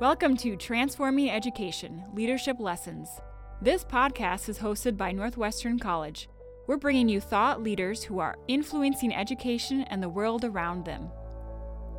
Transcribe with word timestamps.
Welcome 0.00 0.36
to 0.38 0.56
Transforming 0.56 1.30
Education 1.30 2.02
Leadership 2.12 2.58
Lessons. 2.58 3.08
This 3.60 3.84
podcast 3.84 4.48
is 4.48 4.58
hosted 4.58 4.96
by 4.96 5.12
Northwestern 5.12 5.78
College. 5.78 6.28
We're 6.66 6.78
bringing 6.78 7.08
you 7.08 7.20
thought 7.20 7.62
leaders 7.62 8.02
who 8.02 8.18
are 8.18 8.38
influencing 8.48 9.14
education 9.14 9.82
and 9.82 10.02
the 10.02 10.08
world 10.08 10.44
around 10.44 10.84
them. 10.84 11.08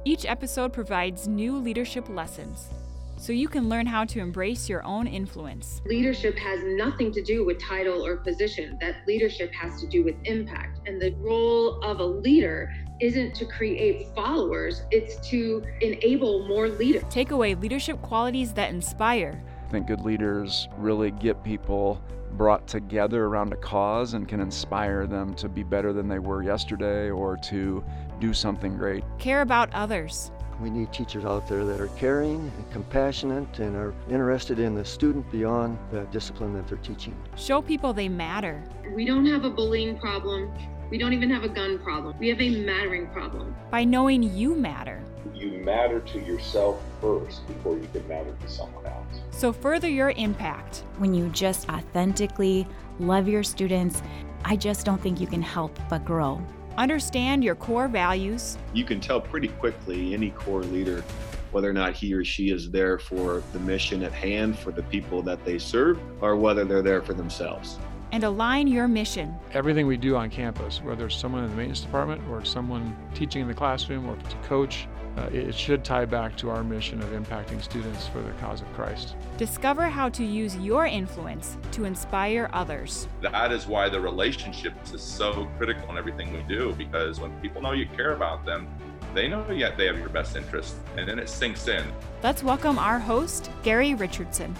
Each 0.04 0.26
episode 0.26 0.74
provides 0.74 1.30
new 1.30 1.56
leadership 1.56 2.10
lessons 2.10 2.68
so 3.16 3.32
you 3.32 3.48
can 3.48 3.70
learn 3.70 3.86
how 3.86 4.04
to 4.04 4.20
embrace 4.20 4.68
your 4.68 4.84
own 4.84 5.08
influence. 5.08 5.82
Leadership 5.86 6.38
has 6.38 6.60
nothing 6.64 7.10
to 7.14 7.22
do 7.22 7.46
with 7.46 7.62
title 7.62 8.06
or 8.06 8.18
position. 8.18 8.78
That 8.82 9.08
leadership 9.08 9.54
has 9.54 9.80
to 9.80 9.88
do 9.88 10.04
with 10.04 10.16
impact. 10.26 10.82
And 10.88 11.02
the 11.02 11.16
role 11.20 11.82
of 11.84 12.02
a 12.02 12.06
leader 12.06 12.74
isn't 13.00 13.36
to 13.36 13.46
create 13.46 14.08
followers, 14.16 14.84
it's 14.92 15.16
to 15.30 15.64
enable 15.82 16.48
more 16.48 16.70
leaders. 16.70 17.04
Take 17.10 17.32
away 17.32 17.56
leadership 17.56 18.02
qualities 18.02 18.54
that 18.54 18.70
inspire. 18.70 19.42
I 19.68 19.72
think 19.72 19.88
good 19.88 20.02
leaders 20.02 20.68
really 20.78 21.12
get 21.12 21.44
people 21.44 22.02
brought 22.38 22.68
together 22.68 23.26
around 23.26 23.54
a 23.54 23.58
cause 23.58 24.14
and 24.14 24.28
can 24.28 24.40
inspire 24.40 25.06
them 25.06 25.34
to 25.36 25.48
be 25.48 25.64
better 25.64 25.94
than 25.94 26.08
they 26.08 26.20
were 26.20 26.44
yesterday 26.44 27.10
or 27.10 27.38
to 27.38 27.84
do 28.20 28.34
something 28.34 28.78
great. 28.78 29.04
Care 29.20 29.42
about 29.42 29.74
others. 29.74 30.32
We 30.62 30.70
need 30.70 30.94
teachers 30.94 31.26
out 31.26 31.48
there 31.48 31.66
that 31.66 31.82
are 31.82 31.88
caring 31.90 32.40
and 32.40 32.72
compassionate 32.72 33.60
and 33.60 33.76
are 33.76 33.94
interested 34.10 34.60
in 34.60 34.76
the 34.76 34.86
student 34.86 35.30
beyond 35.32 35.78
the 35.92 36.02
discipline 36.06 36.54
that 36.54 36.68
they're 36.68 36.78
teaching. 36.78 37.16
Show 37.36 37.62
people 37.62 37.92
they 37.92 38.08
matter. 38.08 38.64
We 38.96 39.06
don't 39.06 39.26
have 39.26 39.46
a 39.46 39.50
bullying 39.50 39.98
problem. 39.98 40.54
We 40.90 40.98
don't 40.98 41.14
even 41.14 41.30
have 41.30 41.44
a 41.44 41.50
gun 41.50 41.80
problem. 41.80 42.16
We 42.20 42.30
have 42.30 42.42
a 42.42 42.50
mattering 42.50 43.08
problem. 43.08 43.56
By 43.72 43.84
knowing 43.84 44.24
you 44.24 44.56
matter. 44.56 45.02
You 45.34 45.52
matter 45.64 46.00
to 46.00 46.20
yourself 46.20 46.82
first 47.02 47.48
before 47.48 47.78
you 47.78 47.88
can 47.92 48.08
matter 48.08 48.36
to 48.40 48.48
someone 48.48 48.86
else. 48.86 49.22
So 49.32 49.52
further 49.52 49.90
your 49.90 50.12
impact. 50.12 50.84
When 50.98 51.14
you 51.14 51.30
just 51.30 51.70
authentically 51.70 52.68
love 53.00 53.28
your 53.28 53.44
students, 53.44 54.02
I 54.46 54.56
just 54.56 54.86
don't 54.86 55.02
think 55.02 55.20
you 55.20 55.28
can 55.28 55.42
help 55.42 55.78
but 55.90 56.06
grow. 56.06 56.42
Understand 56.78 57.44
your 57.44 57.56
core 57.56 57.88
values. 57.88 58.58
You 58.74 58.84
can 58.84 59.00
tell 59.00 59.22
pretty 59.22 59.48
quickly 59.48 60.14
any 60.14 60.32
core 60.32 60.64
leader 60.64 61.04
whether 61.52 61.70
or 61.70 61.74
not 61.74 61.94
he 61.94 62.14
or 62.14 62.26
she 62.26 62.50
is 62.50 62.72
there 62.72 62.98
for 62.98 63.44
the 63.54 63.60
mission 63.60 64.04
at 64.04 64.12
hand 64.12 64.58
for 64.58 64.72
the 64.72 64.82
people 64.84 65.22
that 65.22 65.46
they 65.46 65.60
serve 65.60 66.00
or 66.22 66.36
whether 66.36 66.66
they're 66.66 66.82
there 66.82 67.02
for 67.02 67.14
themselves. 67.14 67.78
And 68.14 68.24
align 68.24 68.68
your 68.68 68.88
mission. 68.88 69.36
Everything 69.54 69.88
we 69.88 69.98
do 69.98 70.16
on 70.16 70.30
campus, 70.30 70.84
whether 70.84 71.08
it's 71.08 71.16
someone 71.16 71.46
in 71.46 71.50
the 71.50 71.56
maintenance 71.56 71.82
department 71.82 72.22
or 72.30 72.46
someone 72.46 72.96
teaching 73.16 73.42
in 73.42 73.48
the 73.48 73.56
classroom 73.56 74.08
or 74.08 74.16
to 74.16 74.38
coach, 74.48 74.88
uh, 75.18 75.30
it 75.34 75.56
should 75.56 75.84
tie 75.84 76.06
back 76.06 76.38
to 76.38 76.52
our 76.52 76.64
mission 76.64 77.02
of 77.02 77.10
impacting 77.10 77.60
students 77.60 78.08
for 78.08 78.22
the 78.22 78.30
cause 78.34 78.62
of 78.62 78.72
Christ. 78.74 79.16
Discover 79.38 79.88
how 79.88 80.10
to 80.10 80.24
use 80.24 80.56
your 80.58 80.86
influence 80.86 81.58
to 81.72 81.86
inspire 81.86 82.52
others. 82.54 83.08
That 83.22 83.52
is 83.52 83.66
why 83.66 83.90
the 83.90 84.00
relationship 84.00 84.76
is 84.94 85.02
so 85.02 85.50
critical 85.58 85.90
in 85.90 85.98
everything 85.98 86.32
we 86.34 86.44
do 86.44 86.72
because 86.78 87.20
when 87.20 87.32
people 87.42 87.64
know 87.64 87.72
you 87.72 87.88
care 87.98 88.14
about 88.14 88.46
them, 88.46 88.68
they 89.16 89.28
know 89.28 89.44
yet 89.50 89.76
they 89.76 89.88
have 89.88 89.98
your 89.98 90.10
best 90.10 90.36
interest, 90.36 90.76
and 90.98 91.10
then 91.10 91.18
it 91.18 91.30
sinks 91.30 91.68
in. 91.68 91.84
Let's 92.22 92.44
welcome 92.44 92.78
our 92.78 93.00
host, 93.00 93.50
Gary 93.64 93.96
Richardson. 93.96 94.56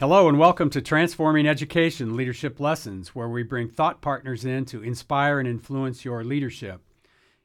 Hello, 0.00 0.28
and 0.28 0.38
welcome 0.38 0.70
to 0.70 0.80
Transforming 0.80 1.48
Education 1.48 2.14
Leadership 2.14 2.60
Lessons, 2.60 3.16
where 3.16 3.28
we 3.28 3.42
bring 3.42 3.68
thought 3.68 4.00
partners 4.00 4.44
in 4.44 4.64
to 4.66 4.80
inspire 4.80 5.40
and 5.40 5.48
influence 5.48 6.04
your 6.04 6.22
leadership. 6.22 6.82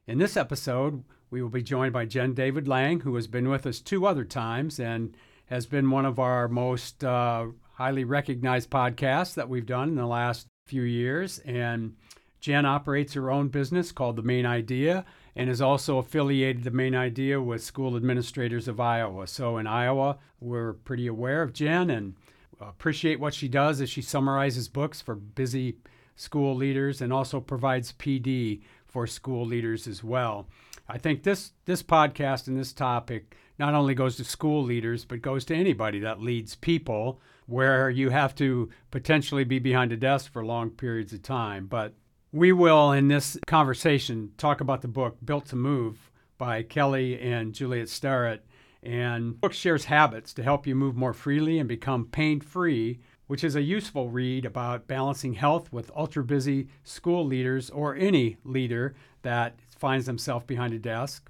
In 0.06 0.20
this 0.20 0.38
episode, 0.38 1.04
we 1.32 1.42
will 1.42 1.50
be 1.50 1.64
joined 1.64 1.94
by 1.94 2.06
Jenn 2.06 2.36
David-Lang, 2.36 3.00
who 3.00 3.16
has 3.16 3.26
been 3.26 3.50
with 3.50 3.66
us 3.66 3.80
two 3.80 4.06
other 4.06 4.24
times 4.24 4.80
and 4.80 5.18
has 5.48 5.66
been 5.66 5.90
one 5.90 6.06
of 6.06 6.20
our 6.20 6.48
most 6.48 7.04
uh, 7.04 7.48
highly 7.74 8.04
recognized 8.04 8.70
podcasts 8.70 9.34
that 9.34 9.50
we've 9.50 9.66
done 9.66 9.90
in 9.90 9.96
the 9.96 10.06
last 10.06 10.46
few 10.68 10.84
years. 10.84 11.40
And 11.40 11.96
Jenn 12.40 12.68
operates 12.68 13.14
her 13.14 13.32
own 13.32 13.48
business 13.48 13.92
called 13.92 14.16
The 14.16 14.22
Main 14.22 14.46
Idea 14.46 15.06
and 15.36 15.50
is 15.50 15.60
also 15.60 15.98
affiliated 15.98 16.66
The 16.66 16.70
Main 16.70 16.94
Idea 16.94 17.42
with 17.42 17.64
School 17.64 17.98
Administrators 17.98 18.68
of 18.68 18.80
Iowa. 18.80 19.26
So 19.26 19.58
in 19.58 19.66
Iowa, 19.66 20.20
we're 20.40 20.74
pretty 20.74 21.08
aware 21.08 21.42
of 21.42 21.52
Jenn 21.52 21.90
and 21.90 22.14
appreciate 22.60 23.20
what 23.20 23.34
she 23.34 23.48
does 23.48 23.82
as 23.82 23.90
she 23.90 24.02
summarizes 24.02 24.68
books 24.68 25.02
for 25.02 25.16
busy 25.16 25.78
school 26.16 26.56
leaders 26.56 27.02
and 27.02 27.12
also 27.12 27.40
provides 27.40 27.94
PD 27.94 28.62
for 28.86 29.08
school 29.08 29.46
leaders 29.46 29.88
as 29.88 30.04
well. 30.04 30.48
I 30.88 30.98
think 30.98 31.24
this 31.24 31.54
this 31.66 31.82
podcast 31.82 32.48
and 32.48 32.58
this 32.58 32.74
topic 32.74 33.36
not 33.58 33.74
only 33.74 33.96
goes 33.96 34.18
to 34.18 34.24
school 34.24 34.64
leaders 34.64 35.06
but 35.06 35.22
goes 35.22 35.46
to 35.46 35.56
anybody 35.56 36.00
that 36.00 36.22
leads 36.22 36.56
people 36.56 37.22
where 37.46 37.90
you 37.90 38.10
have 38.10 38.36
to 38.36 38.70
potentially 38.92 39.44
be 39.44 39.60
behind 39.60 39.92
a 39.92 39.98
desk 39.98 40.32
for 40.32 40.46
long 40.46 40.70
periods 40.70 41.14
of 41.14 41.22
time. 41.22 41.66
But 41.66 41.94
we 42.32 42.52
will 42.52 42.92
in 42.92 43.08
this 43.08 43.38
conversation 43.48 44.32
talk 44.38 44.62
about 44.62 44.82
the 44.82 44.88
book 44.88 45.18
Built 45.24 45.48
to 45.48 45.56
Move 45.56 46.12
by 46.38 46.64
Kelly 46.64 47.20
and 47.20 47.54
Juliet 47.54 47.90
Starrett. 47.90 48.46
And 48.84 49.40
book 49.40 49.54
shares 49.54 49.86
habits 49.86 50.34
to 50.34 50.44
help 50.44 50.68
you 50.68 50.76
move 50.76 50.96
more 50.96 51.14
freely 51.14 51.58
and 51.58 51.70
become 51.70 52.06
pain-free, 52.06 53.00
which 53.28 53.44
is 53.44 53.56
a 53.56 53.62
useful 53.62 54.10
read 54.10 54.46
about 54.46 54.88
balancing 54.88 55.36
health 55.36 55.72
with 55.72 55.90
ultra 55.96 56.24
busy 56.24 56.68
school 56.84 57.26
leaders 57.26 57.70
or 57.70 57.96
any 57.96 58.38
leader 58.44 58.94
that 59.22 59.58
finds 59.78 60.06
themselves 60.06 60.46
behind 60.46 60.74
a 60.74 60.80
desk. 60.80 61.30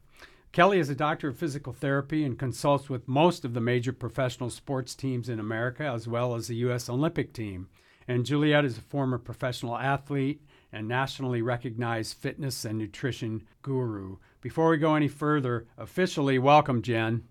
Kelly 0.52 0.80
is 0.80 0.90
a 0.90 0.96
doctor 0.96 1.30
of 1.30 1.38
physical 1.38 1.74
therapy 1.74 2.24
and 2.24 2.38
consults 2.38 2.90
with 2.90 3.08
most 3.08 3.46
of 3.46 3.53
the 3.53 3.62
major 3.62 3.94
professional 3.94 4.50
sports 4.50 4.96
teams 4.96 5.30
in 5.30 5.40
America, 5.40 5.84
as 5.84 6.08
well 6.08 6.36
as 6.36 6.47
the 6.47 6.56
U.S. 6.58 6.90
Olympic 6.90 7.34
team. 7.34 7.69
And 8.08 8.25
Juliet 8.25 8.66
is 8.66 8.78
a 8.78 8.81
former 8.81 9.18
professional 9.18 9.78
athlete 9.78 10.42
and 10.72 10.88
nationally 10.88 11.42
recognized 11.42 12.18
fitness 12.18 12.66
and 12.66 12.78
nutrition 12.78 13.44
guru. 13.62 14.18
Before 14.42 14.69
we 14.69 14.78
go 14.78 14.96
any 14.96 15.08
further, 15.08 15.68
officially 15.78 16.38
welcome, 16.38 16.81
Jenn. 16.81 17.24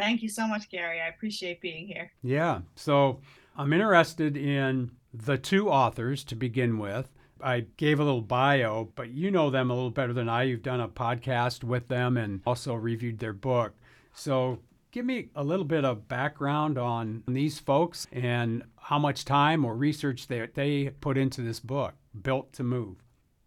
Thank 0.00 0.22
you 0.22 0.30
so 0.30 0.46
much, 0.46 0.70
Gary. 0.70 0.98
I 0.98 1.08
appreciate 1.08 1.60
being 1.60 1.86
here. 1.86 2.10
Yeah. 2.22 2.60
So 2.74 3.20
I'm 3.54 3.72
interested 3.74 4.34
in 4.34 4.92
the 5.12 5.36
two 5.36 5.68
authors 5.68 6.24
to 6.24 6.34
begin 6.34 6.78
with. 6.78 7.10
I 7.42 7.66
gave 7.76 8.00
a 8.00 8.04
little 8.04 8.22
bio, 8.22 8.88
but 8.94 9.10
you 9.10 9.30
know 9.30 9.50
them 9.50 9.70
a 9.70 9.74
little 9.74 9.90
better 9.90 10.14
than 10.14 10.28
I. 10.28 10.44
You've 10.44 10.62
done 10.62 10.80
a 10.80 10.88
podcast 10.88 11.64
with 11.64 11.88
them 11.88 12.16
and 12.16 12.40
also 12.46 12.74
reviewed 12.74 13.18
their 13.18 13.34
book. 13.34 13.74
So 14.14 14.60
give 14.90 15.04
me 15.04 15.28
a 15.34 15.44
little 15.44 15.66
bit 15.66 15.84
of 15.84 16.08
background 16.08 16.78
on 16.78 17.22
these 17.28 17.58
folks 17.58 18.06
and 18.10 18.62
how 18.78 18.98
much 18.98 19.26
time 19.26 19.66
or 19.66 19.74
research 19.74 20.28
they, 20.28 20.48
they 20.54 20.90
put 21.00 21.18
into 21.18 21.42
this 21.42 21.60
book, 21.60 21.94
Built 22.22 22.54
to 22.54 22.62
Move. 22.62 22.96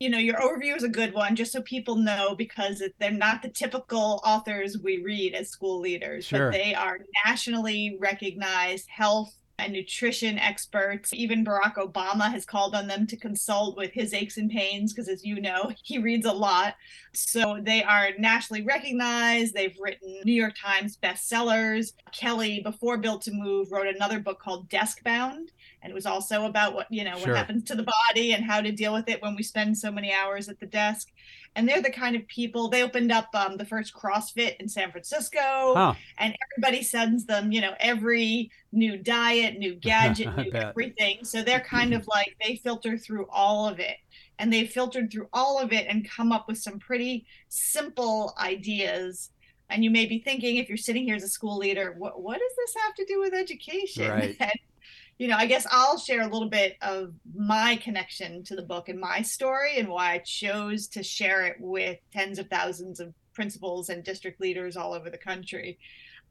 You 0.04 0.10
know, 0.10 0.18
your 0.18 0.36
overview 0.36 0.76
is 0.76 0.84
a 0.84 0.90
good 0.90 1.14
one, 1.14 1.34
just 1.34 1.54
so 1.54 1.62
people 1.62 1.96
know, 1.96 2.36
because 2.36 2.84
they're 3.00 3.10
not 3.10 3.42
the 3.42 3.48
typical 3.48 4.22
authors 4.26 4.78
we 4.78 5.02
read 5.02 5.34
as 5.34 5.48
school 5.48 5.80
leaders, 5.80 6.26
sure. 6.26 6.52
but 6.52 6.58
they 6.58 6.76
are 6.76 7.00
nationally 7.26 7.96
recognized 8.02 8.90
health 8.90 9.34
and 9.60 9.72
nutrition 9.72 10.38
experts. 10.38 11.14
Even 11.14 11.46
Barack 11.46 11.76
Obama 11.76 12.30
has 12.30 12.46
called 12.46 12.76
on 12.76 12.88
them 12.88 13.08
to 13.08 13.16
consult 13.16 13.78
with 13.78 13.94
his 13.94 14.14
aches 14.14 14.36
and 14.36 14.52
pains 14.52 14.92
because, 14.92 15.08
as 15.08 15.24
you 15.24 15.40
know, 15.40 15.72
he 15.84 16.00
reads 16.00 16.26
a 16.26 16.34
lot. 16.34 16.76
So 17.14 17.60
they 17.62 17.82
are 17.82 18.10
nationally 18.18 18.64
recognized. 18.64 19.54
They've 19.54 19.78
written 19.80 20.20
New 20.26 20.34
York 20.34 20.56
Times 20.62 20.98
bestsellers. 21.02 21.94
Kelly, 22.12 22.60
before 22.60 22.98
Built 22.98 23.22
to 23.22 23.32
Move, 23.32 23.72
wrote 23.72 23.88
another 23.88 24.20
book 24.20 24.42
called 24.42 24.68
Desk 24.68 25.02
Bound. 25.04 25.52
And 25.84 25.92
it 25.92 25.94
was 25.94 26.06
also 26.06 26.46
about 26.46 26.74
what, 26.74 26.88
you 26.90 27.04
know, 27.04 27.18
Sure. 27.18 27.28
what 27.30 27.38
happens 27.38 27.64
to 27.66 27.76
the 27.76 27.86
body 28.10 28.32
and 28.34 28.44
how 28.44 28.62
to 28.62 28.72
deal 28.72 28.94
with 28.94 29.10
it 29.10 29.22
when 29.22 29.36
we 29.36 29.44
spend 29.44 29.78
so 29.78 29.92
many 29.92 30.14
hours 30.14 30.48
at 30.48 30.60
the 30.62 30.66
desk. 30.66 31.12
And 31.56 31.68
they're 31.70 31.82
the 31.82 31.92
kind 31.92 32.16
of 32.16 32.26
people, 32.28 32.70
they 32.70 32.82
opened 32.82 33.12
up 33.12 33.28
um, 33.36 33.58
the 33.58 33.66
first 33.66 33.94
CrossFit 33.94 34.56
in 34.60 34.68
San 34.70 34.90
Francisco 34.92 35.94
and 36.18 36.36
everybody 36.52 36.82
sends 36.82 37.26
them, 37.26 37.52
you 37.52 37.62
know, 37.62 37.74
every 37.80 38.50
new 38.72 38.98
diet, 38.98 39.60
new 39.60 39.76
gadget, 39.82 40.36
new 40.38 40.52
bet. 40.52 40.70
everything. 40.70 41.24
So 41.26 41.44
they're 41.44 41.60
kind 41.78 41.94
of 41.94 42.08
like 42.08 42.36
they 42.42 42.56
filter 42.56 42.98
through 42.98 43.28
all 43.30 43.68
of 43.68 43.80
it. 43.80 43.98
And 44.40 44.52
they 44.52 44.66
filtered 44.66 45.12
through 45.12 45.28
all 45.32 45.60
of 45.60 45.72
it 45.74 45.86
and 45.88 46.10
come 46.10 46.32
up 46.32 46.48
with 46.48 46.58
some 46.58 46.80
pretty 46.80 47.28
simple 47.50 48.34
ideas. 48.40 49.30
And 49.70 49.84
you 49.84 49.92
may 49.92 50.06
be 50.06 50.20
thinking, 50.20 50.58
if 50.58 50.70
you're 50.70 50.78
sitting 50.78 51.04
here 51.04 51.16
as 51.16 51.24
a 51.24 51.28
school 51.28 51.58
leader, 51.58 51.94
what 51.98 52.22
what 52.22 52.40
does 52.40 52.52
this 52.58 52.74
have 52.84 52.96
to 52.96 53.06
do 53.06 53.20
with 53.20 53.34
education? 53.34 54.10
Right. 54.10 54.38
You 55.18 55.28
know, 55.28 55.38
I 55.38 55.46
guess 55.46 55.68
I'll 55.70 55.98
share 55.98 56.22
a 56.22 56.28
little 56.28 56.50
bit 56.50 56.78
of 56.82 57.14
my 57.36 57.76
connection 57.78 58.44
to 58.46 58.56
the 58.56 58.62
book 58.62 58.90
and 58.90 59.00
my 59.00 59.22
story 59.22 59.78
and 59.78 59.88
why 59.88 60.14
I 60.14 60.18
chose 60.20 60.88
to 60.90 61.04
share 61.04 61.46
it 61.46 61.58
with 61.60 61.98
tens 62.12 62.40
of 62.40 62.50
thousands 62.50 63.00
of 63.00 63.14
principals 63.34 63.90
and 63.90 64.04
district 64.04 64.42
leaders 64.42 64.76
all 64.76 64.94
over 64.94 65.10
the 65.10 65.18
country. 65.18 65.78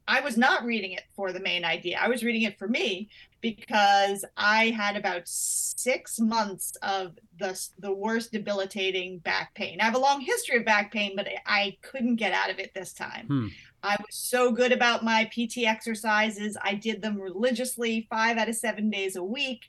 I 0.07 0.19
was 0.19 0.37
not 0.37 0.65
reading 0.65 0.91
it 0.91 1.03
for 1.15 1.31
the 1.31 1.39
main 1.39 1.63
idea. 1.63 1.97
I 2.01 2.09
was 2.09 2.23
reading 2.23 2.41
it 2.41 2.59
for 2.59 2.67
me 2.67 3.09
because 3.39 4.25
I 4.35 4.67
had 4.67 4.97
about 4.97 5.21
six 5.25 6.19
months 6.19 6.75
of 6.81 7.17
the 7.39 7.59
the 7.79 7.93
worst 7.93 8.31
debilitating 8.31 9.19
back 9.19 9.53
pain. 9.53 9.79
I 9.79 9.85
have 9.85 9.95
a 9.95 9.99
long 9.99 10.19
history 10.19 10.57
of 10.57 10.65
back 10.65 10.91
pain, 10.91 11.13
but 11.15 11.27
I 11.45 11.77
couldn't 11.81 12.17
get 12.17 12.33
out 12.33 12.49
of 12.49 12.59
it 12.59 12.73
this 12.73 12.93
time. 12.93 13.27
Hmm. 13.27 13.47
I 13.83 13.97
was 13.99 14.15
so 14.15 14.51
good 14.51 14.71
about 14.71 15.03
my 15.03 15.25
PT 15.25 15.59
exercises. 15.65 16.57
I 16.61 16.73
did 16.73 17.01
them 17.01 17.19
religiously, 17.19 18.07
five 18.09 18.37
out 18.37 18.49
of 18.49 18.55
seven 18.55 18.89
days 18.89 19.17
a 19.17 19.23
week. 19.23 19.65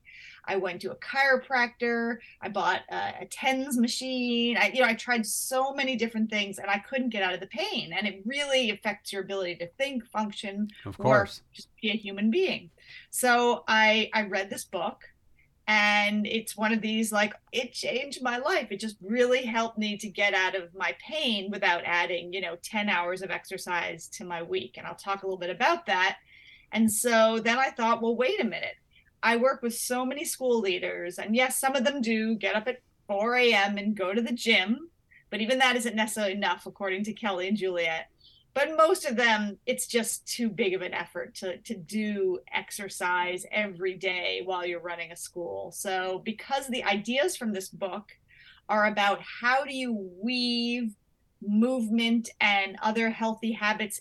I 0.46 0.56
went 0.56 0.80
to 0.82 0.92
a 0.92 0.96
chiropractor. 0.96 2.18
I 2.40 2.48
bought 2.48 2.82
a, 2.90 3.22
a 3.22 3.26
TENS 3.26 3.76
machine. 3.78 4.56
I, 4.56 4.70
you 4.72 4.80
know, 4.80 4.86
I 4.86 4.94
tried 4.94 5.26
so 5.26 5.72
many 5.74 5.96
different 5.96 6.30
things, 6.30 6.58
and 6.58 6.70
I 6.70 6.78
couldn't 6.78 7.10
get 7.10 7.22
out 7.22 7.34
of 7.34 7.40
the 7.40 7.46
pain. 7.46 7.92
And 7.92 8.06
it 8.06 8.22
really 8.24 8.70
affects 8.70 9.12
your 9.12 9.22
ability 9.22 9.56
to 9.56 9.66
think, 9.78 10.06
function, 10.06 10.68
of 10.84 10.96
course, 10.96 11.42
just 11.52 11.68
be 11.80 11.90
a 11.90 11.94
human 11.94 12.30
being. 12.30 12.70
So 13.10 13.64
I 13.66 14.10
I 14.12 14.22
read 14.22 14.50
this 14.50 14.64
book 14.64 15.00
and 15.66 16.26
it's 16.26 16.56
one 16.56 16.72
of 16.72 16.82
these 16.82 17.10
like 17.10 17.34
it 17.52 17.72
changed 17.72 18.22
my 18.22 18.38
life. 18.38 18.68
It 18.70 18.80
just 18.80 18.96
really 19.00 19.44
helped 19.44 19.78
me 19.78 19.96
to 19.96 20.08
get 20.08 20.34
out 20.34 20.54
of 20.54 20.74
my 20.74 20.94
pain 21.00 21.50
without 21.50 21.82
adding 21.84 22.32
you 22.32 22.40
know 22.40 22.56
10 22.62 22.88
hours 22.88 23.22
of 23.22 23.30
exercise 23.30 24.08
to 24.08 24.24
my 24.24 24.42
week. 24.42 24.74
And 24.76 24.86
i'll 24.86 24.94
talk 24.94 25.22
a 25.22 25.26
little 25.26 25.38
bit 25.38 25.50
about 25.50 25.86
that. 25.86 26.18
And 26.72 26.90
so 26.92 27.38
then 27.38 27.58
i 27.58 27.70
thought 27.70 28.02
well 28.02 28.16
wait 28.16 28.40
a 28.40 28.44
minute. 28.44 28.76
I 29.22 29.36
work 29.36 29.62
with 29.62 29.74
so 29.74 30.04
many 30.04 30.24
school 30.24 30.60
leaders. 30.60 31.18
And 31.18 31.34
yes 31.34 31.58
some 31.58 31.74
of 31.76 31.84
them 31.84 32.02
do 32.02 32.34
get 32.34 32.56
up 32.56 32.68
at 32.68 32.80
4 33.06 33.36
a.m 33.36 33.78
and 33.78 33.96
go 33.96 34.12
to 34.12 34.22
the 34.22 34.32
gym 34.32 34.90
but 35.30 35.40
even 35.40 35.58
that 35.58 35.76
isn't 35.76 35.96
necessarily 35.96 36.32
enough 36.32 36.64
according 36.64 37.04
to 37.04 37.12
kelly 37.12 37.48
and 37.48 37.56
juliet 37.56 38.08
but 38.54 38.76
most 38.76 39.04
of 39.04 39.16
them 39.16 39.58
it's 39.66 39.86
just 39.86 40.26
too 40.26 40.48
big 40.48 40.74
of 40.74 40.82
an 40.82 40.94
effort 40.94 41.34
to 41.34 41.58
to 41.58 41.74
do 41.74 42.38
exercise 42.52 43.44
every 43.50 43.94
day 43.94 44.42
while 44.44 44.64
you're 44.64 44.80
running 44.80 45.12
a 45.12 45.16
school. 45.16 45.72
So 45.72 46.22
because 46.24 46.68
the 46.68 46.84
ideas 46.84 47.36
from 47.36 47.52
this 47.52 47.68
book 47.68 48.12
are 48.68 48.86
about 48.86 49.20
how 49.20 49.64
do 49.64 49.74
you 49.74 50.10
weave 50.22 50.94
movement 51.42 52.30
and 52.40 52.78
other 52.82 53.10
healthy 53.10 53.52
habits 53.52 54.00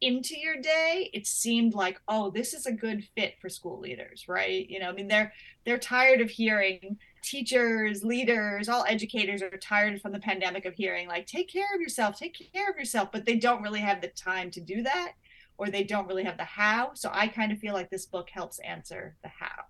into 0.00 0.38
your 0.38 0.60
day 0.60 1.10
it 1.14 1.26
seemed 1.26 1.72
like 1.72 1.98
oh 2.08 2.30
this 2.30 2.52
is 2.52 2.66
a 2.66 2.72
good 2.72 3.02
fit 3.16 3.34
for 3.40 3.48
school 3.48 3.80
leaders 3.80 4.26
right? 4.28 4.68
You 4.68 4.78
know 4.80 4.88
i 4.88 4.92
mean 4.92 5.08
they're 5.08 5.32
they're 5.64 5.78
tired 5.78 6.20
of 6.20 6.30
hearing 6.30 6.98
teachers, 7.24 8.04
leaders, 8.04 8.68
all 8.68 8.84
educators 8.88 9.42
are 9.42 9.50
tired 9.50 10.00
from 10.00 10.12
the 10.12 10.20
pandemic 10.20 10.64
of 10.64 10.74
hearing 10.74 11.08
like 11.08 11.26
take 11.26 11.48
care 11.48 11.74
of 11.74 11.80
yourself, 11.80 12.18
take 12.18 12.36
care 12.52 12.70
of 12.70 12.76
yourself, 12.76 13.10
but 13.10 13.24
they 13.24 13.36
don't 13.36 13.62
really 13.62 13.80
have 13.80 14.00
the 14.00 14.08
time 14.08 14.50
to 14.52 14.60
do 14.60 14.82
that 14.82 15.12
or 15.56 15.68
they 15.68 15.84
don't 15.84 16.06
really 16.06 16.24
have 16.24 16.36
the 16.36 16.44
how. 16.44 16.92
So 16.94 17.10
I 17.12 17.28
kind 17.28 17.52
of 17.52 17.58
feel 17.58 17.74
like 17.74 17.90
this 17.90 18.06
book 18.06 18.28
helps 18.30 18.58
answer 18.60 19.16
the 19.22 19.28
how. 19.28 19.64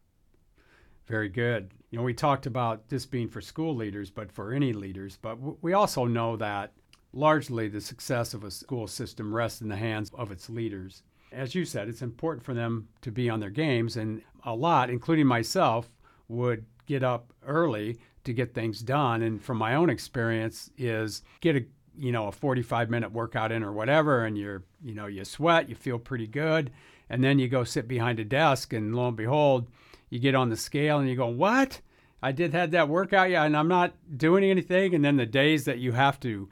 Very 1.06 1.28
good. 1.28 1.70
You 1.90 1.98
know, 1.98 2.04
we 2.04 2.14
talked 2.14 2.46
about 2.46 2.88
this 2.88 3.04
being 3.04 3.28
for 3.28 3.40
school 3.40 3.74
leaders, 3.76 4.10
but 4.10 4.32
for 4.32 4.52
any 4.52 4.72
leaders, 4.72 5.18
but 5.20 5.36
we 5.62 5.74
also 5.74 6.06
know 6.06 6.36
that 6.36 6.72
largely 7.12 7.68
the 7.68 7.80
success 7.80 8.34
of 8.34 8.44
a 8.44 8.50
school 8.50 8.86
system 8.86 9.32
rests 9.34 9.60
in 9.60 9.68
the 9.68 9.76
hands 9.76 10.10
of 10.14 10.32
its 10.32 10.48
leaders. 10.48 11.02
As 11.30 11.54
you 11.54 11.64
said, 11.64 11.88
it's 11.88 12.02
important 12.02 12.44
for 12.44 12.54
them 12.54 12.88
to 13.02 13.10
be 13.10 13.28
on 13.28 13.40
their 13.40 13.50
games, 13.50 13.96
and 13.96 14.22
a 14.44 14.54
lot, 14.54 14.88
including 14.88 15.26
myself, 15.26 15.90
would 16.28 16.64
get 16.86 17.02
up 17.02 17.32
early 17.46 17.98
to 18.24 18.32
get 18.32 18.54
things 18.54 18.80
done. 18.80 19.22
And 19.22 19.42
from 19.42 19.58
my 19.58 19.74
own 19.74 19.90
experience, 19.90 20.70
is 20.76 21.22
get 21.40 21.56
a 21.56 21.64
you 21.96 22.12
know 22.12 22.26
a 22.26 22.32
45 22.32 22.90
minute 22.90 23.12
workout 23.12 23.52
in 23.52 23.62
or 23.62 23.72
whatever, 23.72 24.24
and 24.24 24.36
you're 24.36 24.64
you 24.82 24.94
know 24.94 25.06
you 25.06 25.24
sweat, 25.24 25.68
you 25.68 25.74
feel 25.74 25.98
pretty 25.98 26.26
good, 26.26 26.70
and 27.08 27.22
then 27.22 27.38
you 27.38 27.48
go 27.48 27.64
sit 27.64 27.88
behind 27.88 28.18
a 28.20 28.24
desk, 28.24 28.72
and 28.72 28.94
lo 28.94 29.08
and 29.08 29.16
behold, 29.16 29.68
you 30.10 30.18
get 30.18 30.34
on 30.34 30.48
the 30.48 30.56
scale 30.56 30.98
and 30.98 31.08
you 31.08 31.16
go, 31.16 31.26
what? 31.26 31.80
I 32.22 32.32
did 32.32 32.54
had 32.54 32.70
that 32.70 32.88
workout, 32.88 33.28
yeah, 33.28 33.44
and 33.44 33.54
I'm 33.54 33.68
not 33.68 33.94
doing 34.16 34.44
anything. 34.44 34.94
And 34.94 35.04
then 35.04 35.16
the 35.16 35.26
days 35.26 35.66
that 35.66 35.78
you 35.78 35.92
have 35.92 36.18
to 36.20 36.48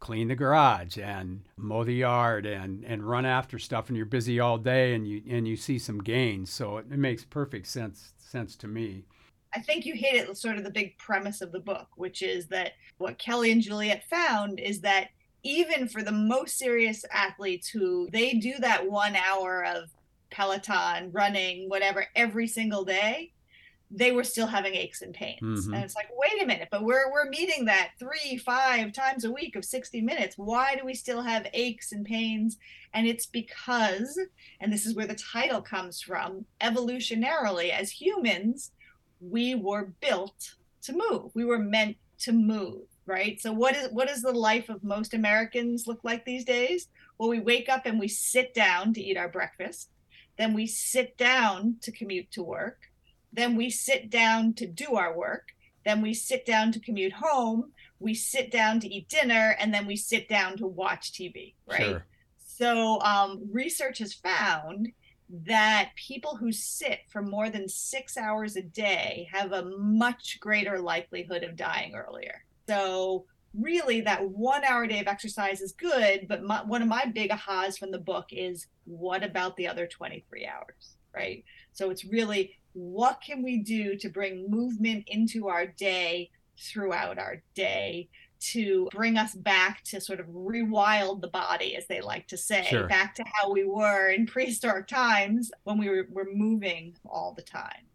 clean 0.00 0.26
the 0.26 0.34
garage 0.34 0.98
and 0.98 1.42
mow 1.56 1.84
the 1.84 1.94
yard 1.94 2.44
and, 2.44 2.84
and 2.84 3.08
run 3.08 3.24
after 3.24 3.56
stuff 3.56 3.86
and 3.86 3.96
you're 3.96 4.04
busy 4.04 4.40
all 4.40 4.58
day 4.58 4.94
and 4.94 5.06
you 5.06 5.22
and 5.30 5.46
you 5.46 5.56
see 5.56 5.78
some 5.78 6.02
gains. 6.02 6.50
So 6.50 6.78
it, 6.78 6.86
it 6.90 6.98
makes 6.98 7.24
perfect 7.24 7.68
sense 7.68 8.12
sense 8.18 8.56
to 8.56 8.66
me. 8.66 9.04
I 9.54 9.60
think 9.60 9.84
you 9.84 9.94
hit 9.94 10.14
it 10.14 10.36
sort 10.36 10.56
of 10.56 10.64
the 10.64 10.70
big 10.70 10.96
premise 10.98 11.40
of 11.40 11.52
the 11.52 11.60
book, 11.60 11.88
which 11.96 12.22
is 12.22 12.46
that 12.48 12.72
what 12.98 13.18
Kelly 13.18 13.52
and 13.52 13.62
Juliet 13.62 14.04
found 14.08 14.58
is 14.58 14.80
that 14.80 15.08
even 15.42 15.88
for 15.88 16.02
the 16.02 16.12
most 16.12 16.56
serious 16.56 17.04
athletes 17.12 17.68
who 17.68 18.08
they 18.12 18.34
do 18.34 18.54
that 18.60 18.88
one 18.88 19.16
hour 19.16 19.64
of 19.64 19.90
Peloton 20.30 21.10
running, 21.12 21.68
whatever, 21.68 22.06
every 22.14 22.46
single 22.46 22.84
day, 22.84 23.32
they 23.94 24.10
were 24.10 24.24
still 24.24 24.46
having 24.46 24.74
aches 24.74 25.02
and 25.02 25.12
pains. 25.12 25.40
Mm-hmm. 25.42 25.74
And 25.74 25.84
it's 25.84 25.94
like, 25.94 26.08
wait 26.16 26.42
a 26.42 26.46
minute, 26.46 26.68
but 26.70 26.82
we're 26.82 27.12
we're 27.12 27.28
meeting 27.28 27.66
that 27.66 27.90
three, 27.98 28.38
five 28.38 28.92
times 28.92 29.24
a 29.24 29.30
week 29.30 29.54
of 29.54 29.64
60 29.64 30.00
minutes. 30.00 30.38
Why 30.38 30.74
do 30.76 30.84
we 30.84 30.94
still 30.94 31.20
have 31.20 31.46
aches 31.52 31.92
and 31.92 32.04
pains? 32.04 32.56
And 32.94 33.06
it's 33.06 33.26
because, 33.26 34.18
and 34.60 34.72
this 34.72 34.86
is 34.86 34.94
where 34.94 35.06
the 35.06 35.14
title 35.14 35.60
comes 35.60 36.00
from, 36.00 36.46
evolutionarily, 36.62 37.70
as 37.70 37.90
humans, 37.90 38.70
we 39.22 39.54
were 39.54 39.92
built 40.00 40.54
to 40.82 40.92
move. 40.92 41.30
We 41.34 41.44
were 41.44 41.58
meant 41.58 41.96
to 42.20 42.32
move, 42.32 42.82
right? 43.06 43.40
So 43.40 43.52
what 43.52 43.76
is 43.76 43.88
what 43.92 44.08
does 44.08 44.22
the 44.22 44.32
life 44.32 44.68
of 44.68 44.82
most 44.82 45.14
Americans 45.14 45.86
look 45.86 46.00
like 46.02 46.24
these 46.24 46.44
days? 46.44 46.88
Well, 47.18 47.28
we 47.28 47.40
wake 47.40 47.68
up 47.68 47.86
and 47.86 48.00
we 48.00 48.08
sit 48.08 48.52
down 48.52 48.92
to 48.94 49.00
eat 49.00 49.16
our 49.16 49.28
breakfast. 49.28 49.90
Then 50.38 50.54
we 50.54 50.66
sit 50.66 51.16
down 51.16 51.76
to 51.82 51.92
commute 51.92 52.30
to 52.32 52.42
work. 52.42 52.78
Then 53.32 53.56
we 53.56 53.70
sit 53.70 54.10
down 54.10 54.54
to 54.54 54.66
do 54.66 54.96
our 54.96 55.16
work. 55.16 55.48
Then 55.84 56.02
we 56.02 56.14
sit 56.14 56.46
down 56.46 56.72
to 56.72 56.80
commute 56.80 57.12
home. 57.12 57.72
We 57.98 58.14
sit 58.14 58.50
down 58.50 58.80
to 58.80 58.88
eat 58.88 59.08
dinner, 59.08 59.56
and 59.58 59.72
then 59.72 59.86
we 59.86 59.96
sit 59.96 60.28
down 60.28 60.56
to 60.58 60.66
watch 60.66 61.12
TV, 61.12 61.54
right? 61.66 61.82
Sure. 61.82 62.06
So 62.38 63.00
um, 63.00 63.48
research 63.50 63.98
has 63.98 64.12
found 64.12 64.88
that 65.32 65.92
people 65.96 66.36
who 66.36 66.52
sit 66.52 67.00
for 67.08 67.22
more 67.22 67.48
than 67.48 67.68
six 67.68 68.18
hours 68.18 68.56
a 68.56 68.62
day 68.62 69.28
have 69.32 69.52
a 69.52 69.64
much 69.78 70.38
greater 70.40 70.78
likelihood 70.78 71.42
of 71.42 71.56
dying 71.56 71.94
earlier. 71.94 72.44
So, 72.68 73.24
really, 73.54 74.02
that 74.02 74.28
one 74.28 74.62
hour 74.64 74.84
a 74.84 74.88
day 74.88 75.00
of 75.00 75.06
exercise 75.06 75.62
is 75.62 75.72
good. 75.72 76.26
But 76.28 76.42
my, 76.42 76.62
one 76.62 76.82
of 76.82 76.88
my 76.88 77.06
big 77.06 77.30
ahas 77.30 77.78
from 77.78 77.90
the 77.90 77.98
book 77.98 78.26
is 78.30 78.66
what 78.84 79.24
about 79.24 79.56
the 79.56 79.66
other 79.68 79.86
23 79.86 80.46
hours, 80.46 80.96
right? 81.14 81.44
So, 81.72 81.88
it's 81.88 82.04
really 82.04 82.58
what 82.74 83.22
can 83.24 83.42
we 83.42 83.58
do 83.58 83.96
to 83.96 84.10
bring 84.10 84.50
movement 84.50 85.04
into 85.06 85.48
our 85.48 85.66
day 85.66 86.30
throughout 86.58 87.18
our 87.18 87.42
day 87.54 88.08
to 88.42 88.88
bring 88.92 89.16
us 89.16 89.34
back 89.34 89.82
to 89.84 90.00
sort 90.00 90.20
of 90.20 90.26
rewild 90.26 91.20
the 91.20 91.28
body, 91.28 91.76
as 91.76 91.86
they 91.86 92.00
like 92.00 92.26
to 92.28 92.36
say, 92.36 92.64
sure. 92.64 92.86
back 92.86 93.14
to 93.14 93.24
how 93.32 93.50
we 93.50 93.64
were 93.64 94.10
in 94.10 94.26
prehistoric 94.26 94.86
times 94.86 95.50
when 95.64 95.78
we 95.78 95.88
were, 95.88 96.06
were 96.10 96.28
moving 96.32 96.94
all 97.08 97.32
the 97.32 97.42
time. 97.42 97.86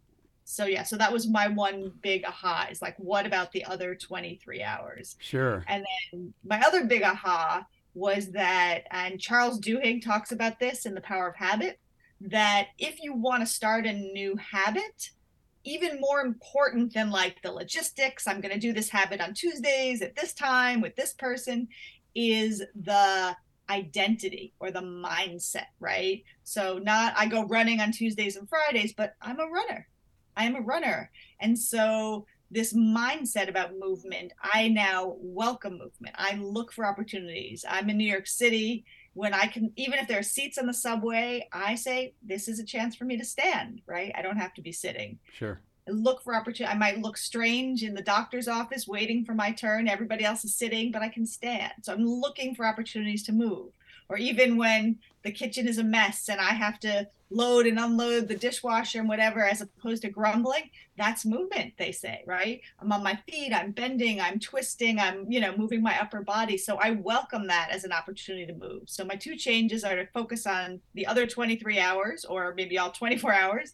So 0.50 0.66
yeah, 0.66 0.84
so 0.84 0.96
that 0.96 1.12
was 1.12 1.28
my 1.28 1.50
one 1.50 1.92
big 2.02 2.24
aha 2.24 2.70
is 2.72 2.82
like, 2.82 2.96
what 2.98 3.26
about 3.26 3.52
the 3.52 3.66
other 3.66 3.94
23 3.96 4.64
hours? 4.64 5.18
Sure. 5.20 5.66
And 5.68 5.86
then 6.14 6.34
my 6.46 6.62
other 6.62 6.86
big 6.86 7.04
aha 7.04 7.66
was 7.94 8.32
that, 8.32 8.84
and 8.92 9.20
Charles 9.20 9.60
Duhigg 9.60 10.02
talks 10.02 10.32
about 10.32 10.60
this 10.60 10.86
in 10.86 10.94
The 10.94 11.02
Power 11.02 11.28
of 11.28 11.36
Habit, 11.36 11.80
that 12.22 12.68
if 12.80 13.04
you 13.04 13.14
want 13.14 13.42
to 13.42 13.46
start 13.46 13.86
a 13.86 13.94
new 13.94 14.38
habit, 14.38 15.12
even 15.68 16.00
more 16.00 16.22
important 16.22 16.94
than 16.94 17.10
like 17.10 17.42
the 17.42 17.52
logistics. 17.52 18.26
I'm 18.26 18.40
going 18.40 18.54
to 18.54 18.60
do 18.60 18.72
this 18.72 18.90
habit 18.90 19.20
on 19.20 19.34
tuesdays 19.34 20.02
at 20.02 20.16
this 20.16 20.34
time 20.34 20.80
with 20.80 20.96
this 20.96 21.14
person 21.14 21.68
is 22.16 22.64
the 22.84 23.36
identity 23.70 24.54
or 24.60 24.72
the 24.72 24.82
mindset 24.82 25.66
right? 25.82 26.24
So 26.46 26.78
not 26.78 27.14
i 27.18 27.26
go 27.28 27.44
running 27.46 27.82
on 27.82 27.92
tuesdays 27.92 28.38
and 28.38 28.48
fridays 28.48 28.94
but 28.94 29.16
i'm 29.22 29.40
a 29.40 29.48
runner. 29.48 29.88
I 30.38 30.46
am 30.46 30.56
a 30.56 30.62
runner. 30.62 31.12
And 31.42 31.58
so 31.58 32.26
this 32.50 32.74
mindset 32.74 33.50
about 33.50 33.78
movement 33.78 34.32
i 34.42 34.70
now 34.70 35.16
welcome 35.20 35.78
movement. 35.78 36.16
I 36.18 36.36
look 36.36 36.72
for 36.72 36.86
opportunities. 36.86 37.66
I'm 37.68 37.90
in 37.90 37.98
new 37.98 38.10
york 38.10 38.28
city 38.28 38.86
when 39.18 39.34
I 39.34 39.48
can, 39.48 39.72
even 39.76 39.98
if 39.98 40.08
there 40.08 40.20
are 40.20 40.24
seats 40.24 40.60
on 40.60 40.68
the 40.68 40.74
subway, 40.76 41.50
I 41.52 41.74
say, 41.74 42.14
this 42.22 42.48
is 42.48 42.60
a 42.60 42.64
chance 42.64 42.96
for 42.96 43.04
me 43.04 43.18
to 43.18 43.26
stand, 43.26 43.82
right? 43.88 44.12
I 44.16 44.22
don't 44.22 44.38
have 44.38 44.54
to 44.54 44.62
be 44.62 44.72
sitting. 44.72 45.18
Sure. 45.34 45.60
I 45.88 45.92
look 45.92 46.22
for 46.22 46.36
opportunity. 46.36 46.72
I 46.72 46.78
might 46.78 47.00
look 47.00 47.18
strange 47.18 47.82
in 47.82 47.96
the 47.96 48.04
doctor's 48.04 48.48
office 48.48 48.88
waiting 48.88 49.26
for 49.26 49.34
my 49.34 49.52
turn. 49.52 49.88
Everybody 49.88 50.24
else 50.24 50.46
is 50.46 50.54
sitting, 50.54 50.92
but 50.92 51.02
I 51.02 51.10
can 51.10 51.26
stand. 51.26 51.74
So 51.82 51.94
I'm 51.94 52.06
looking 52.06 52.54
for 52.54 52.64
opportunities 52.64 53.24
to 53.24 53.32
move. 53.32 53.72
Or 54.10 54.18
even 54.18 54.58
when 54.58 54.98
the 55.24 55.32
kitchen 55.32 55.68
is 55.68 55.78
a 55.78 55.84
mess 55.84 56.30
and 56.30 56.40
I 56.40 56.54
have 56.54 56.80
to 56.82 57.08
load 57.30 57.68
and 57.68 57.78
unload 57.78 58.28
the 58.28 58.38
dishwasher 58.38 59.00
and 59.00 59.10
whatever, 59.10 59.44
as 59.44 59.62
opposed 59.62 60.04
to 60.04 60.10
grumbling, 60.10 60.70
that's 60.98 61.26
movement, 61.26 61.74
they 61.78 61.92
say, 61.92 62.24
right? 62.26 62.62
I'm 62.80 62.92
on 62.92 63.04
my 63.04 63.20
feet, 63.30 63.54
I'm 63.54 63.72
bending, 63.72 64.22
I'm 64.22 64.40
twisting, 64.40 65.00
I'm, 65.00 65.30
you 65.30 65.42
know, 65.42 65.56
moving 65.58 65.82
my 65.82 66.00
upper 66.00 66.22
body. 66.22 66.58
So 66.58 66.78
I 66.78 66.92
welcome 66.92 67.48
that 67.48 67.70
as 67.72 67.84
an 67.84 67.92
opportunity 67.92 68.46
to 68.46 68.54
move. 68.54 68.84
So 68.86 69.04
my 69.04 69.16
two 69.16 69.36
changes 69.36 69.84
are 69.84 69.96
to 69.96 70.08
focus 70.14 70.48
on 70.48 70.80
the 70.94 71.06
other 71.06 71.28
23 71.28 71.80
hours 71.80 72.24
or 72.24 72.54
maybe 72.56 72.78
all 72.78 72.92
24 72.92 73.34
hours 73.34 73.74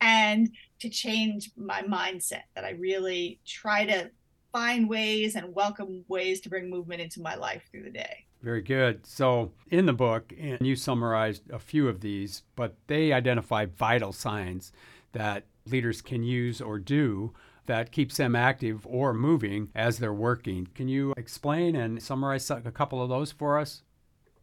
and 0.00 0.52
to 0.78 0.88
change 0.88 1.50
my 1.56 1.82
mindset 1.82 2.42
that 2.54 2.64
I 2.64 2.70
really 2.70 3.40
try 3.44 3.84
to 3.86 4.10
find 4.52 4.88
ways 4.88 5.34
and 5.34 5.54
welcome 5.54 6.04
ways 6.08 6.40
to 6.42 6.48
bring 6.48 6.70
movement 6.70 7.00
into 7.00 7.20
my 7.20 7.34
life 7.34 7.62
through 7.70 7.84
the 7.84 7.90
day. 7.90 8.26
Very 8.42 8.62
good. 8.62 9.06
So, 9.06 9.52
in 9.70 9.86
the 9.86 9.92
book, 9.92 10.32
and 10.38 10.66
you 10.66 10.74
summarized 10.74 11.48
a 11.50 11.60
few 11.60 11.88
of 11.88 12.00
these, 12.00 12.42
but 12.56 12.74
they 12.88 13.12
identify 13.12 13.66
vital 13.66 14.12
signs 14.12 14.72
that 15.12 15.44
leaders 15.66 16.02
can 16.02 16.24
use 16.24 16.60
or 16.60 16.78
do 16.78 17.32
that 17.66 17.92
keeps 17.92 18.16
them 18.16 18.34
active 18.34 18.84
or 18.86 19.14
moving 19.14 19.68
as 19.74 19.98
they're 19.98 20.12
working. 20.12 20.66
Can 20.74 20.88
you 20.88 21.14
explain 21.16 21.76
and 21.76 22.02
summarize 22.02 22.50
a 22.50 22.60
couple 22.72 23.00
of 23.00 23.08
those 23.08 23.30
for 23.30 23.58
us? 23.58 23.82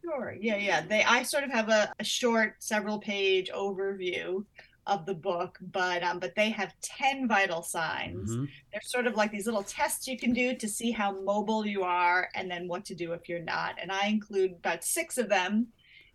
Sure. 0.02 0.34
Yeah, 0.40 0.56
yeah. 0.56 0.80
They 0.80 1.04
I 1.04 1.22
sort 1.22 1.44
of 1.44 1.50
have 1.50 1.68
a, 1.68 1.92
a 2.00 2.04
short, 2.04 2.56
several 2.58 2.98
page 2.98 3.50
overview 3.54 4.44
of 4.86 5.06
the 5.06 5.14
book, 5.14 5.58
but 5.60 6.02
um, 6.02 6.18
but 6.18 6.34
they 6.34 6.50
have 6.50 6.74
10 6.82 7.28
vital 7.28 7.62
signs. 7.62 8.30
Mm-hmm. 8.30 8.44
They're 8.72 8.82
sort 8.82 9.06
of 9.06 9.14
like 9.14 9.30
these 9.30 9.46
little 9.46 9.62
tests 9.62 10.06
you 10.08 10.18
can 10.18 10.32
do 10.32 10.54
to 10.56 10.68
see 10.68 10.90
how 10.90 11.20
mobile 11.20 11.66
you 11.66 11.82
are 11.82 12.28
and 12.34 12.50
then 12.50 12.68
what 12.68 12.84
to 12.86 12.94
do 12.94 13.12
if 13.12 13.28
you're 13.28 13.40
not. 13.40 13.76
And 13.80 13.92
I 13.92 14.08
include 14.08 14.52
about 14.52 14.84
six 14.84 15.18
of 15.18 15.28
them. 15.28 15.68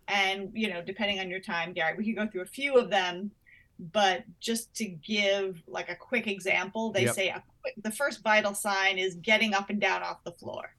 And 0.08 0.50
you 0.54 0.68
know, 0.68 0.82
depending 0.82 1.20
on 1.20 1.30
your 1.30 1.40
time, 1.40 1.72
Gary, 1.72 1.96
we 1.96 2.04
could 2.04 2.16
go 2.16 2.26
through 2.26 2.42
a 2.42 2.46
few 2.46 2.76
of 2.76 2.90
them, 2.90 3.30
but 3.78 4.24
just 4.40 4.74
to 4.76 4.84
give 4.84 5.62
like 5.66 5.90
a 5.90 5.96
quick 5.96 6.26
example, 6.26 6.92
they 6.92 7.04
yep. 7.04 7.14
say 7.14 7.34
quick, 7.62 7.74
the 7.82 7.90
first 7.90 8.22
vital 8.22 8.54
sign 8.54 8.98
is 8.98 9.14
getting 9.16 9.54
up 9.54 9.70
and 9.70 9.80
down 9.80 10.02
off 10.02 10.24
the 10.24 10.32
floor. 10.32 10.74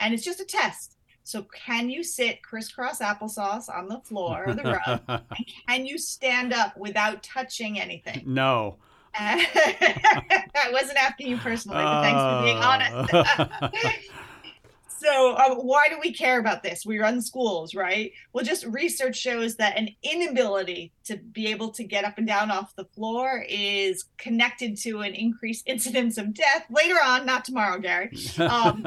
And 0.00 0.14
it's 0.14 0.24
just 0.24 0.40
a 0.40 0.44
test 0.44 0.96
so 1.24 1.46
can 1.54 1.88
you 1.88 2.02
sit 2.02 2.42
crisscross 2.42 3.00
applesauce 3.00 3.68
on 3.68 3.88
the 3.88 4.00
floor 4.00 4.44
or 4.48 4.54
the 4.54 4.62
rug? 4.62 5.00
and 5.08 5.46
can 5.68 5.86
you 5.86 5.98
stand 5.98 6.52
up 6.52 6.76
without 6.76 7.22
touching 7.22 7.80
anything? 7.80 8.22
No. 8.32 8.76
I 9.14 10.70
wasn't 10.72 10.96
asking 10.96 11.26
you 11.28 11.36
personally, 11.36 11.82
but 11.82 12.02
thanks 12.02 12.22
for 12.22 12.42
being 12.44 12.56
honest. 12.56 13.92
so 15.02 15.32
uh, 15.34 15.54
why 15.56 15.88
do 15.88 15.98
we 16.00 16.12
care 16.12 16.38
about 16.38 16.62
this 16.62 16.86
we 16.86 16.98
run 16.98 17.20
schools 17.20 17.74
right 17.74 18.12
well 18.32 18.44
just 18.44 18.64
research 18.66 19.16
shows 19.16 19.56
that 19.56 19.76
an 19.76 19.88
inability 20.02 20.92
to 21.04 21.16
be 21.16 21.48
able 21.48 21.70
to 21.70 21.82
get 21.82 22.04
up 22.04 22.18
and 22.18 22.26
down 22.26 22.50
off 22.50 22.74
the 22.76 22.84
floor 22.84 23.44
is 23.48 24.04
connected 24.16 24.76
to 24.76 25.00
an 25.00 25.14
increased 25.14 25.66
incidence 25.66 26.18
of 26.18 26.32
death 26.32 26.64
later 26.70 26.98
on 27.04 27.26
not 27.26 27.44
tomorrow 27.44 27.78
gary 27.78 28.10
um, 28.38 28.86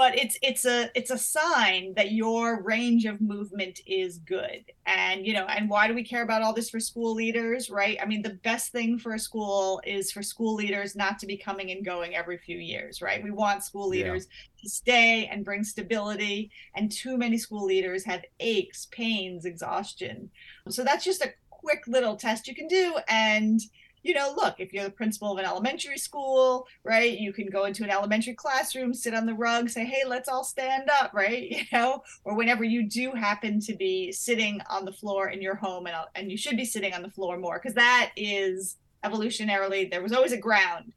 but 0.00 0.18
it's 0.18 0.38
it's 0.40 0.64
a 0.64 0.90
it's 0.94 1.10
a 1.10 1.18
sign 1.18 1.92
that 1.94 2.10
your 2.10 2.62
range 2.62 3.04
of 3.04 3.20
movement 3.20 3.80
is 3.86 4.16
good. 4.16 4.64
And 4.86 5.26
you 5.26 5.34
know 5.34 5.44
and 5.44 5.68
why 5.68 5.88
do 5.88 5.94
we 5.94 6.02
care 6.02 6.22
about 6.22 6.40
all 6.40 6.54
this 6.54 6.70
for 6.70 6.80
school 6.80 7.14
leaders 7.14 7.68
right? 7.68 7.98
I 8.00 8.06
mean 8.06 8.22
the 8.22 8.38
best 8.42 8.72
thing 8.72 8.98
for 8.98 9.12
a 9.12 9.18
school 9.18 9.78
is 9.84 10.10
for 10.10 10.22
school 10.22 10.54
leaders 10.54 10.96
not 10.96 11.18
to 11.18 11.26
be 11.26 11.36
coming 11.36 11.70
and 11.70 11.84
going 11.84 12.14
every 12.14 12.38
few 12.38 12.56
years 12.56 13.02
right? 13.02 13.22
We 13.22 13.30
want 13.30 13.62
school 13.62 13.88
leaders 13.88 14.26
yeah. 14.26 14.62
to 14.62 14.68
stay 14.70 15.26
and 15.26 15.44
bring 15.44 15.62
stability 15.64 16.50
and 16.74 16.90
too 16.90 17.18
many 17.18 17.36
school 17.36 17.66
leaders 17.66 18.02
have 18.04 18.24
aches 18.40 18.86
pains 18.86 19.44
exhaustion. 19.44 20.30
So 20.70 20.82
that's 20.82 21.04
just 21.04 21.22
a 21.22 21.34
quick 21.50 21.82
little 21.86 22.16
test 22.16 22.48
you 22.48 22.54
can 22.54 22.68
do 22.68 22.96
and 23.06 23.60
you 24.02 24.14
know, 24.14 24.32
look, 24.36 24.56
if 24.58 24.72
you're 24.72 24.84
the 24.84 24.90
principal 24.90 25.32
of 25.32 25.38
an 25.38 25.44
elementary 25.44 25.98
school, 25.98 26.66
right, 26.84 27.18
you 27.18 27.32
can 27.32 27.48
go 27.48 27.64
into 27.64 27.84
an 27.84 27.90
elementary 27.90 28.34
classroom, 28.34 28.94
sit 28.94 29.14
on 29.14 29.26
the 29.26 29.34
rug, 29.34 29.68
say, 29.68 29.84
hey, 29.84 30.02
let's 30.06 30.28
all 30.28 30.44
stand 30.44 30.88
up, 30.90 31.12
right? 31.12 31.48
You 31.60 31.64
know, 31.72 32.02
or 32.24 32.34
whenever 32.34 32.64
you 32.64 32.88
do 32.88 33.12
happen 33.12 33.60
to 33.60 33.74
be 33.74 34.12
sitting 34.12 34.60
on 34.70 34.84
the 34.84 34.92
floor 34.92 35.28
in 35.28 35.42
your 35.42 35.54
home, 35.54 35.86
and, 35.86 35.96
and 36.14 36.30
you 36.30 36.38
should 36.38 36.56
be 36.56 36.64
sitting 36.64 36.94
on 36.94 37.02
the 37.02 37.10
floor 37.10 37.38
more 37.38 37.58
because 37.58 37.74
that 37.74 38.12
is 38.16 38.76
evolutionarily, 39.04 39.90
there 39.90 40.02
was 40.02 40.12
always 40.12 40.32
a 40.32 40.38
ground. 40.38 40.92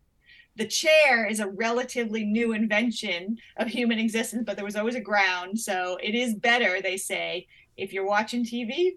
The 0.56 0.68
chair 0.68 1.26
is 1.26 1.40
a 1.40 1.50
relatively 1.50 2.24
new 2.24 2.54
invention 2.54 3.38
of 3.58 3.68
human 3.68 4.00
existence, 4.00 4.44
but 4.46 4.56
there 4.56 4.66
was 4.66 4.76
always 4.76 4.96
a 4.96 5.02
ground. 5.02 5.60
So 5.60 5.98
it 6.02 6.16
is 6.16 6.36
better, 6.36 6.82
they 6.82 6.98
say, 6.98 7.48
if 7.76 7.92
you're 7.92 8.06
watching 8.06 8.46
TV, 8.46 8.92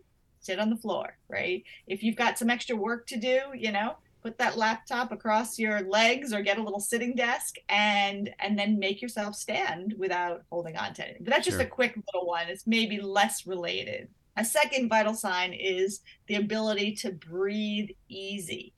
sit 0.47 0.59
on 0.59 0.71
the 0.71 0.77
floor, 0.77 1.19
right? 1.29 1.63
If 1.87 2.03
you've 2.03 2.17
got 2.17 2.39
some 2.39 2.51
extra 2.51 2.77
work 2.77 3.07
to 3.09 3.17
do, 3.19 3.41
you 3.55 3.73
know, 3.73 3.97
put 4.23 4.39
that 4.39 4.57
laptop 4.57 5.13
across 5.13 5.59
your 5.59 5.83
legs 5.83 6.33
or 6.33 6.43
get 6.43 6.59
a 6.59 6.63
little 6.63 6.81
sitting 6.81 7.15
desk 7.15 7.57
and 7.69 8.31
and 8.41 8.59
then 8.59 8.79
make 8.79 9.01
yourself 9.01 9.35
stand 9.37 9.95
without 9.97 10.43
holding 10.51 10.77
on 10.77 10.95
to 10.95 11.05
anything. 11.05 11.23
But 11.25 11.33
that's 11.33 11.45
just 11.45 11.59
sure. 11.59 11.67
a 11.67 11.71
quick 11.71 11.97
little 11.97 12.27
one. 12.27 12.49
It's 12.49 12.67
maybe 12.67 13.01
less 13.01 13.47
related. 13.47 14.09
A 14.37 14.45
second 14.45 14.89
vital 14.89 15.15
sign 15.15 15.53
is 15.53 16.01
the 16.27 16.37
ability 16.37 16.97
to 16.97 17.13
breathe 17.13 17.91
easy. 18.09 18.75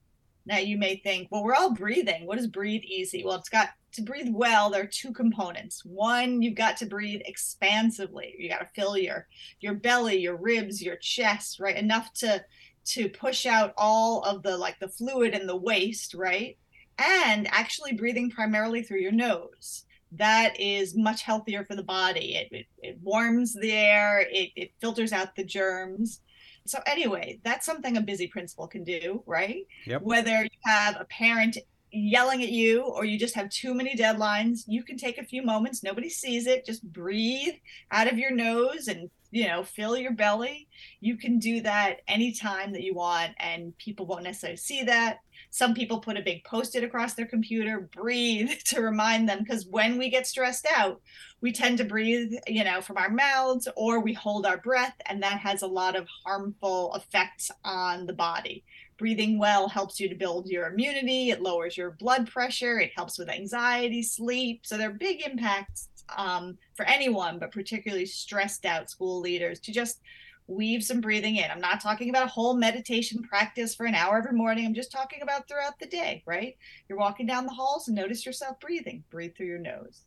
Now 0.47 0.59
you 0.59 0.79
may 0.79 0.97
think, 0.97 1.29
well, 1.31 1.45
we're 1.45 1.55
all 1.55 1.75
breathing. 1.75 2.27
What 2.27 2.39
is 2.39 2.47
breathe 2.47 2.83
easy? 2.85 3.25
Well, 3.25 3.37
it's 3.37 3.49
got 3.49 3.71
to 3.93 4.03
breathe 4.03 4.29
well, 4.31 4.71
there 4.71 4.83
are 4.83 4.87
two 4.87 5.13
components. 5.13 5.85
One, 5.85 6.43
you've 6.43 6.55
got 6.55 6.77
to 6.79 6.87
breathe 6.87 7.23
expansively. 7.25 8.35
You 8.39 8.49
got 8.49 8.61
to 8.61 8.69
fill 8.75 8.97
your 8.97 9.27
your 9.61 9.75
belly, 9.75 10.19
your 10.19 10.37
ribs, 10.37 10.83
your 10.83 10.97
chest, 10.97 11.61
right? 11.61 11.77
Enough 11.77 12.13
to 12.15 12.45
to 12.87 13.09
push 13.09 13.47
out 13.47 13.75
all 13.77 14.23
of 14.23 14.43
the 14.43 14.57
like 14.57 14.79
the 14.81 14.89
fluid 14.89 15.35
and 15.35 15.49
the 15.49 15.57
waste, 15.57 16.15
right? 16.15 16.57
And 16.99 17.47
actually 17.51 17.93
breathing 17.93 18.31
primarily 18.31 18.83
through 18.83 19.01
your 19.01 19.13
nose. 19.13 19.85
That 20.13 20.59
is 20.59 20.97
much 20.97 21.23
healthier 21.23 21.65
for 21.65 21.77
the 21.77 21.83
body. 21.83 22.37
It, 22.37 22.49
it, 22.51 22.67
it 22.83 22.99
warms 23.03 23.55
the 23.55 23.73
air, 23.73 24.21
it, 24.21 24.51
it 24.57 24.73
filters 24.81 25.13
out 25.13 25.37
the 25.37 25.45
germs. 25.45 26.23
So 26.67 26.81
anyway, 26.87 27.41
that's 27.45 27.67
something 27.67 27.97
a 27.97 28.01
busy 28.01 28.27
principal 28.27 28.67
can 28.67 28.85
do, 28.85 29.23
right? 29.27 29.67
Yep. 29.87 30.03
Whether 30.03 30.43
you 30.43 30.61
have 30.65 30.97
a 30.99 31.05
parent 31.05 31.59
yelling 31.91 32.43
at 32.43 32.51
you 32.51 32.83
or 32.83 33.05
you 33.05 33.19
just 33.19 33.35
have 33.35 33.49
too 33.51 33.75
many 33.75 33.97
deadlines, 33.97 34.65
you 34.67 34.83
can 34.83 34.97
take 34.97 35.19
a 35.19 35.25
few 35.25 35.43
moments, 35.43 35.83
nobody 35.83 36.09
sees 36.09 36.47
it, 36.47 36.67
just 36.67 36.83
breathe 36.93 37.55
out 37.91 38.11
of 38.11 38.19
your 38.19 38.31
nose 38.31 38.89
and 38.89 39.11
you 39.31 39.47
know, 39.47 39.63
fill 39.63 39.97
your 39.97 40.13
belly. 40.13 40.69
You 41.01 41.17
can 41.17 41.39
do 41.39 41.61
that 41.63 42.01
anytime 42.09 42.73
that 42.73 42.83
you 42.83 42.95
want 42.95 43.33
and 43.39 43.77
people 43.77 44.07
won't 44.07 44.25
necessarily 44.25 44.57
see 44.57 44.85
that. 44.85 45.19
Some 45.51 45.75
people 45.75 46.01
put 46.01 46.17
a 46.17 46.23
big 46.23 46.45
post-it 46.45 46.85
across 46.85 47.15
their 47.15 47.27
computer, 47.27 47.89
breathe 47.95 48.51
to 48.67 48.81
remind 48.81 49.29
them 49.29 49.41
because 49.41 49.67
when 49.67 49.99
we 49.99 50.11
get 50.11 50.27
stressed 50.27 50.67
out, 50.75 51.01
we 51.41 51.53
tend 51.53 51.79
to 51.79 51.85
breathe, 51.85 52.33
you 52.47 52.65
know, 52.65 52.81
from 52.81 52.97
our 52.97 53.11
mouths 53.11 53.69
or 53.77 54.01
we 54.01 54.13
hold 54.13 54.47
our 54.47 54.59
breath 54.59 54.97
and 55.07 55.23
that 55.23 55.41
has 55.41 55.63
a 55.63 55.67
lot 55.67 55.95
of 55.95 56.09
harmful 56.25 56.95
effects 56.95 57.51
on 57.65 58.07
the 58.07 58.13
body 58.13 58.65
breathing 58.99 59.39
well 59.39 59.69
helps 59.69 59.99
you 60.01 60.09
to 60.09 60.15
build 60.15 60.49
your 60.49 60.67
immunity 60.67 61.31
it 61.31 61.41
lowers 61.41 61.77
your 61.77 61.93
blood 61.93 62.29
pressure 62.29 62.79
it 62.79 62.93
helps 62.95 63.19
with 63.19 63.29
anxiety 63.31 64.03
sleep. 64.03 64.63
So 64.65 64.77
there 64.77 64.91
are 64.91 64.93
big 64.93 65.25
impacts 65.27 65.89
um, 66.17 66.59
for 66.75 66.85
anyone 66.85 67.39
but 67.39 67.53
particularly 67.53 68.07
stressed 68.07 68.67
out 68.67 68.91
school 68.91 69.21
leaders 69.21 69.61
to 69.61 69.73
just 69.73 70.01
weave 70.47 70.83
some 70.83 71.03
breathing 71.03 71.37
in. 71.37 71.51
I'm 71.51 71.61
not 71.61 71.81
talking 71.81 72.09
about 72.09 72.25
a 72.25 72.31
whole 72.31 72.57
meditation 72.57 73.23
practice 73.23 73.75
for 73.75 73.85
an 73.85 73.95
hour 73.95 74.17
every 74.17 74.33
morning. 74.33 74.65
I'm 74.65 74.75
just 74.75 74.91
talking 74.91 75.21
about 75.23 75.47
throughout 75.47 75.79
the 75.79 75.87
day 75.87 76.23
right? 76.27 76.57
You're 76.89 76.99
walking 76.99 77.27
down 77.27 77.47
the 77.47 77.53
halls 77.53 77.89
and 77.89 77.97
notice 77.97 78.27
yourself 78.27 78.59
breathing. 78.61 79.05
Breathe 79.11 79.37
through 79.37 79.47
your 79.47 79.59
nose. 79.59 80.03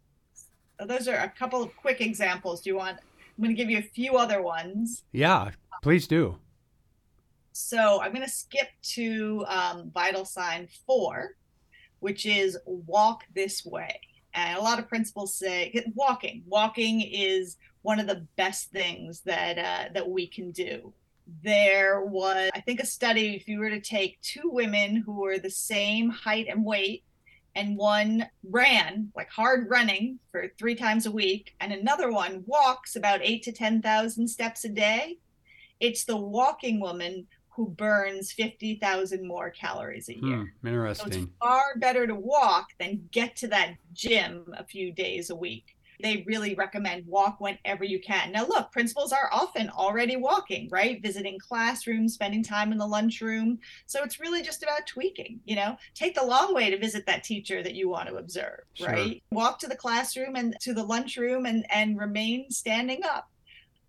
So 0.79 0.87
those 0.87 1.07
are 1.07 1.17
a 1.17 1.29
couple 1.29 1.61
of 1.63 1.75
quick 1.77 2.01
examples. 2.01 2.61
Do 2.61 2.71
you 2.71 2.75
want 2.75 2.97
i'm 3.37 3.45
going 3.45 3.55
to 3.55 3.61
give 3.61 3.71
you 3.71 3.79
a 3.79 3.93
few 3.93 4.17
other 4.17 4.41
ones. 4.41 5.03
Yeah 5.11 5.51
please 5.81 6.07
do 6.07 6.37
so 7.51 8.01
I'm 8.01 8.13
going 8.13 8.25
to 8.25 8.31
skip 8.31 8.69
to 8.93 9.45
um, 9.47 9.91
vital 9.93 10.25
sign 10.25 10.67
four, 10.85 11.35
which 11.99 12.25
is 12.25 12.57
walk 12.65 13.23
this 13.35 13.65
way. 13.65 13.99
And 14.33 14.57
a 14.57 14.61
lot 14.61 14.79
of 14.79 14.87
principals 14.87 15.35
say 15.35 15.73
walking. 15.93 16.43
Walking 16.47 17.01
is 17.01 17.57
one 17.81 17.99
of 17.99 18.07
the 18.07 18.25
best 18.37 18.71
things 18.71 19.21
that 19.21 19.57
uh, 19.57 19.91
that 19.93 20.09
we 20.09 20.27
can 20.27 20.51
do. 20.51 20.93
There 21.43 22.05
was, 22.05 22.49
I 22.53 22.61
think, 22.61 22.79
a 22.79 22.85
study. 22.85 23.35
If 23.35 23.47
you 23.47 23.59
were 23.59 23.69
to 23.69 23.81
take 23.81 24.21
two 24.21 24.49
women 24.51 24.95
who 24.95 25.13
were 25.13 25.37
the 25.37 25.49
same 25.49 26.09
height 26.09 26.47
and 26.49 26.63
weight, 26.63 27.03
and 27.55 27.77
one 27.77 28.27
ran 28.43 29.11
like 29.15 29.29
hard 29.29 29.69
running 29.69 30.19
for 30.31 30.47
three 30.57 30.75
times 30.75 31.05
a 31.05 31.11
week, 31.11 31.53
and 31.59 31.73
another 31.73 32.09
one 32.11 32.43
walks 32.45 32.95
about 32.95 33.19
eight 33.21 33.43
to 33.43 33.51
ten 33.51 33.81
thousand 33.81 34.27
steps 34.29 34.63
a 34.63 34.69
day, 34.69 35.17
it's 35.79 36.05
the 36.05 36.17
walking 36.17 36.79
woman 36.79 37.27
who 37.55 37.69
burns 37.69 38.31
50,000 38.31 39.27
more 39.27 39.49
calories 39.49 40.09
a 40.09 40.15
year. 40.15 40.49
Hmm, 40.61 40.67
interesting. 40.67 41.11
So 41.11 41.19
it's 41.19 41.27
far 41.39 41.63
better 41.77 42.07
to 42.07 42.15
walk 42.15 42.67
than 42.79 43.09
get 43.11 43.35
to 43.37 43.47
that 43.49 43.75
gym 43.93 44.45
a 44.57 44.65
few 44.65 44.93
days 44.93 45.29
a 45.29 45.35
week. 45.35 45.75
They 46.01 46.23
really 46.25 46.55
recommend 46.55 47.05
walk 47.05 47.39
whenever 47.39 47.83
you 47.83 47.99
can. 47.99 48.31
Now, 48.31 48.47
look, 48.47 48.71
principals 48.71 49.11
are 49.11 49.29
often 49.31 49.69
already 49.69 50.15
walking, 50.15 50.67
right? 50.71 50.99
Visiting 51.01 51.37
classrooms, 51.37 52.13
spending 52.13 52.41
time 52.41 52.71
in 52.71 52.79
the 52.79 52.87
lunchroom. 52.87 53.59
So 53.85 54.01
it's 54.03 54.19
really 54.19 54.41
just 54.41 54.63
about 54.63 54.87
tweaking, 54.87 55.41
you 55.45 55.55
know? 55.55 55.77
Take 55.93 56.15
the 56.15 56.25
long 56.25 56.55
way 56.55 56.71
to 56.71 56.79
visit 56.79 57.05
that 57.05 57.23
teacher 57.23 57.61
that 57.61 57.75
you 57.75 57.87
want 57.87 58.09
to 58.09 58.15
observe, 58.15 58.61
sure. 58.73 58.87
right? 58.87 59.21
Walk 59.31 59.59
to 59.59 59.67
the 59.67 59.75
classroom 59.75 60.35
and 60.35 60.55
to 60.61 60.73
the 60.73 60.83
lunchroom 60.83 61.45
and, 61.45 61.65
and 61.71 61.99
remain 61.99 62.49
standing 62.49 63.03
up 63.03 63.27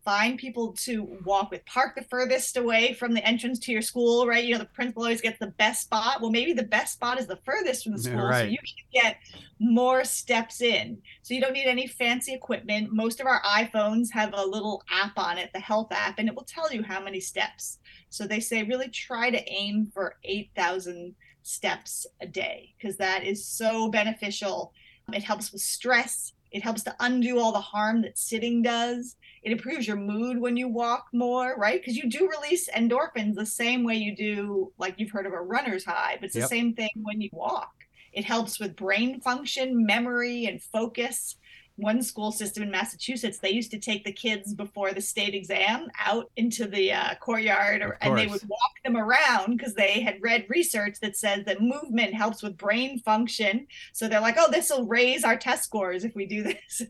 find 0.04 0.38
people 0.38 0.72
to 0.72 1.04
walk 1.24 1.50
with. 1.50 1.64
Park 1.66 1.94
the 1.94 2.02
furthest 2.02 2.56
away 2.56 2.94
from 2.94 3.14
the 3.14 3.24
entrance 3.26 3.58
to 3.60 3.72
your 3.72 3.82
school 3.82 4.26
right? 4.26 4.44
You 4.44 4.52
know 4.52 4.58
the 4.58 4.66
principal 4.66 5.02
always 5.04 5.20
gets 5.20 5.38
the 5.38 5.48
best 5.58 5.82
spot. 5.82 6.20
Well 6.20 6.30
maybe 6.30 6.52
the 6.52 6.64
best 6.64 6.94
spot 6.94 7.20
is 7.20 7.26
the 7.26 7.38
furthest 7.44 7.84
from 7.84 7.92
the 7.92 7.98
school 8.02 8.24
right. 8.24 8.40
so 8.40 8.44
you 8.44 8.58
can 8.58 9.02
get 9.02 9.16
more 9.58 10.04
steps 10.04 10.60
in. 10.60 10.98
So 11.22 11.34
you 11.34 11.40
don't 11.40 11.52
need 11.52 11.66
any 11.66 11.86
fancy 11.86 12.34
equipment. 12.34 12.92
Most 12.92 13.20
of 13.20 13.26
our 13.26 13.42
iphones 13.42 14.10
have 14.12 14.32
a 14.34 14.44
little 14.44 14.82
app 14.90 15.16
on 15.16 15.38
it 15.38 15.50
the 15.52 15.60
health 15.60 15.92
app 15.92 16.18
and 16.18 16.28
it 16.28 16.34
will 16.34 16.44
tell 16.44 16.72
you 16.72 16.82
how 16.82 17.02
many 17.02 17.20
steps. 17.20 17.78
So 18.10 18.26
they 18.26 18.40
say 18.40 18.62
really 18.62 18.88
try 18.88 19.30
to 19.30 19.50
aim 19.50 19.90
for 19.92 20.16
8000 20.24 21.14
steps 21.42 22.06
a 22.20 22.26
day 22.26 22.74
because 22.76 22.96
that 22.96 23.24
is 23.24 23.46
so 23.46 23.88
beneficial. 23.88 24.72
It 25.12 25.22
helps 25.22 25.52
with 25.52 25.62
stress. 25.62 26.32
It 26.50 26.62
helps 26.62 26.82
to 26.82 26.94
undo 27.00 27.38
all 27.38 27.52
the 27.52 27.60
harm 27.60 28.02
that 28.02 28.18
sitting 28.18 28.62
does 28.62 29.16
it 29.42 29.52
improves 29.52 29.86
your 29.86 29.96
mood 29.96 30.38
when 30.38 30.56
you 30.56 30.68
walk 30.68 31.08
more, 31.12 31.56
right? 31.56 31.80
Because 31.80 31.96
you 31.96 32.08
do 32.08 32.30
release 32.30 32.68
endorphins 32.70 33.34
the 33.34 33.46
same 33.46 33.82
way 33.82 33.96
you 33.96 34.14
do, 34.14 34.72
like 34.78 34.94
you've 34.98 35.10
heard 35.10 35.26
of 35.26 35.32
a 35.32 35.40
runner's 35.40 35.84
high, 35.84 36.16
but 36.20 36.26
it's 36.26 36.36
yep. 36.36 36.44
the 36.44 36.48
same 36.48 36.74
thing 36.74 36.90
when 37.02 37.20
you 37.20 37.28
walk. 37.32 37.74
It 38.12 38.24
helps 38.24 38.60
with 38.60 38.76
brain 38.76 39.20
function, 39.20 39.84
memory, 39.84 40.46
and 40.46 40.62
focus 40.62 41.36
one 41.76 42.02
school 42.02 42.32
system 42.32 42.62
in 42.62 42.70
Massachusetts, 42.70 43.38
they 43.38 43.50
used 43.50 43.70
to 43.70 43.78
take 43.78 44.04
the 44.04 44.12
kids 44.12 44.54
before 44.54 44.92
the 44.92 45.00
state 45.00 45.34
exam 45.34 45.88
out 45.98 46.30
into 46.36 46.66
the 46.66 46.92
uh, 46.92 47.14
courtyard 47.16 47.82
or, 47.82 47.98
and 48.00 48.16
they 48.16 48.26
would 48.26 48.46
walk 48.48 48.72
them 48.84 48.96
around 48.96 49.56
because 49.56 49.74
they 49.74 50.00
had 50.00 50.20
read 50.20 50.44
research 50.48 50.96
that 51.00 51.16
says 51.16 51.44
that 51.44 51.62
movement 51.62 52.14
helps 52.14 52.42
with 52.42 52.56
brain 52.56 52.98
function. 53.00 53.66
So 53.92 54.08
they're 54.08 54.20
like, 54.20 54.36
oh, 54.38 54.50
this 54.50 54.70
will 54.70 54.86
raise 54.86 55.24
our 55.24 55.36
test 55.36 55.64
scores 55.64 56.04
if 56.04 56.14
we 56.14 56.26
do 56.26 56.42
this. 56.42 56.82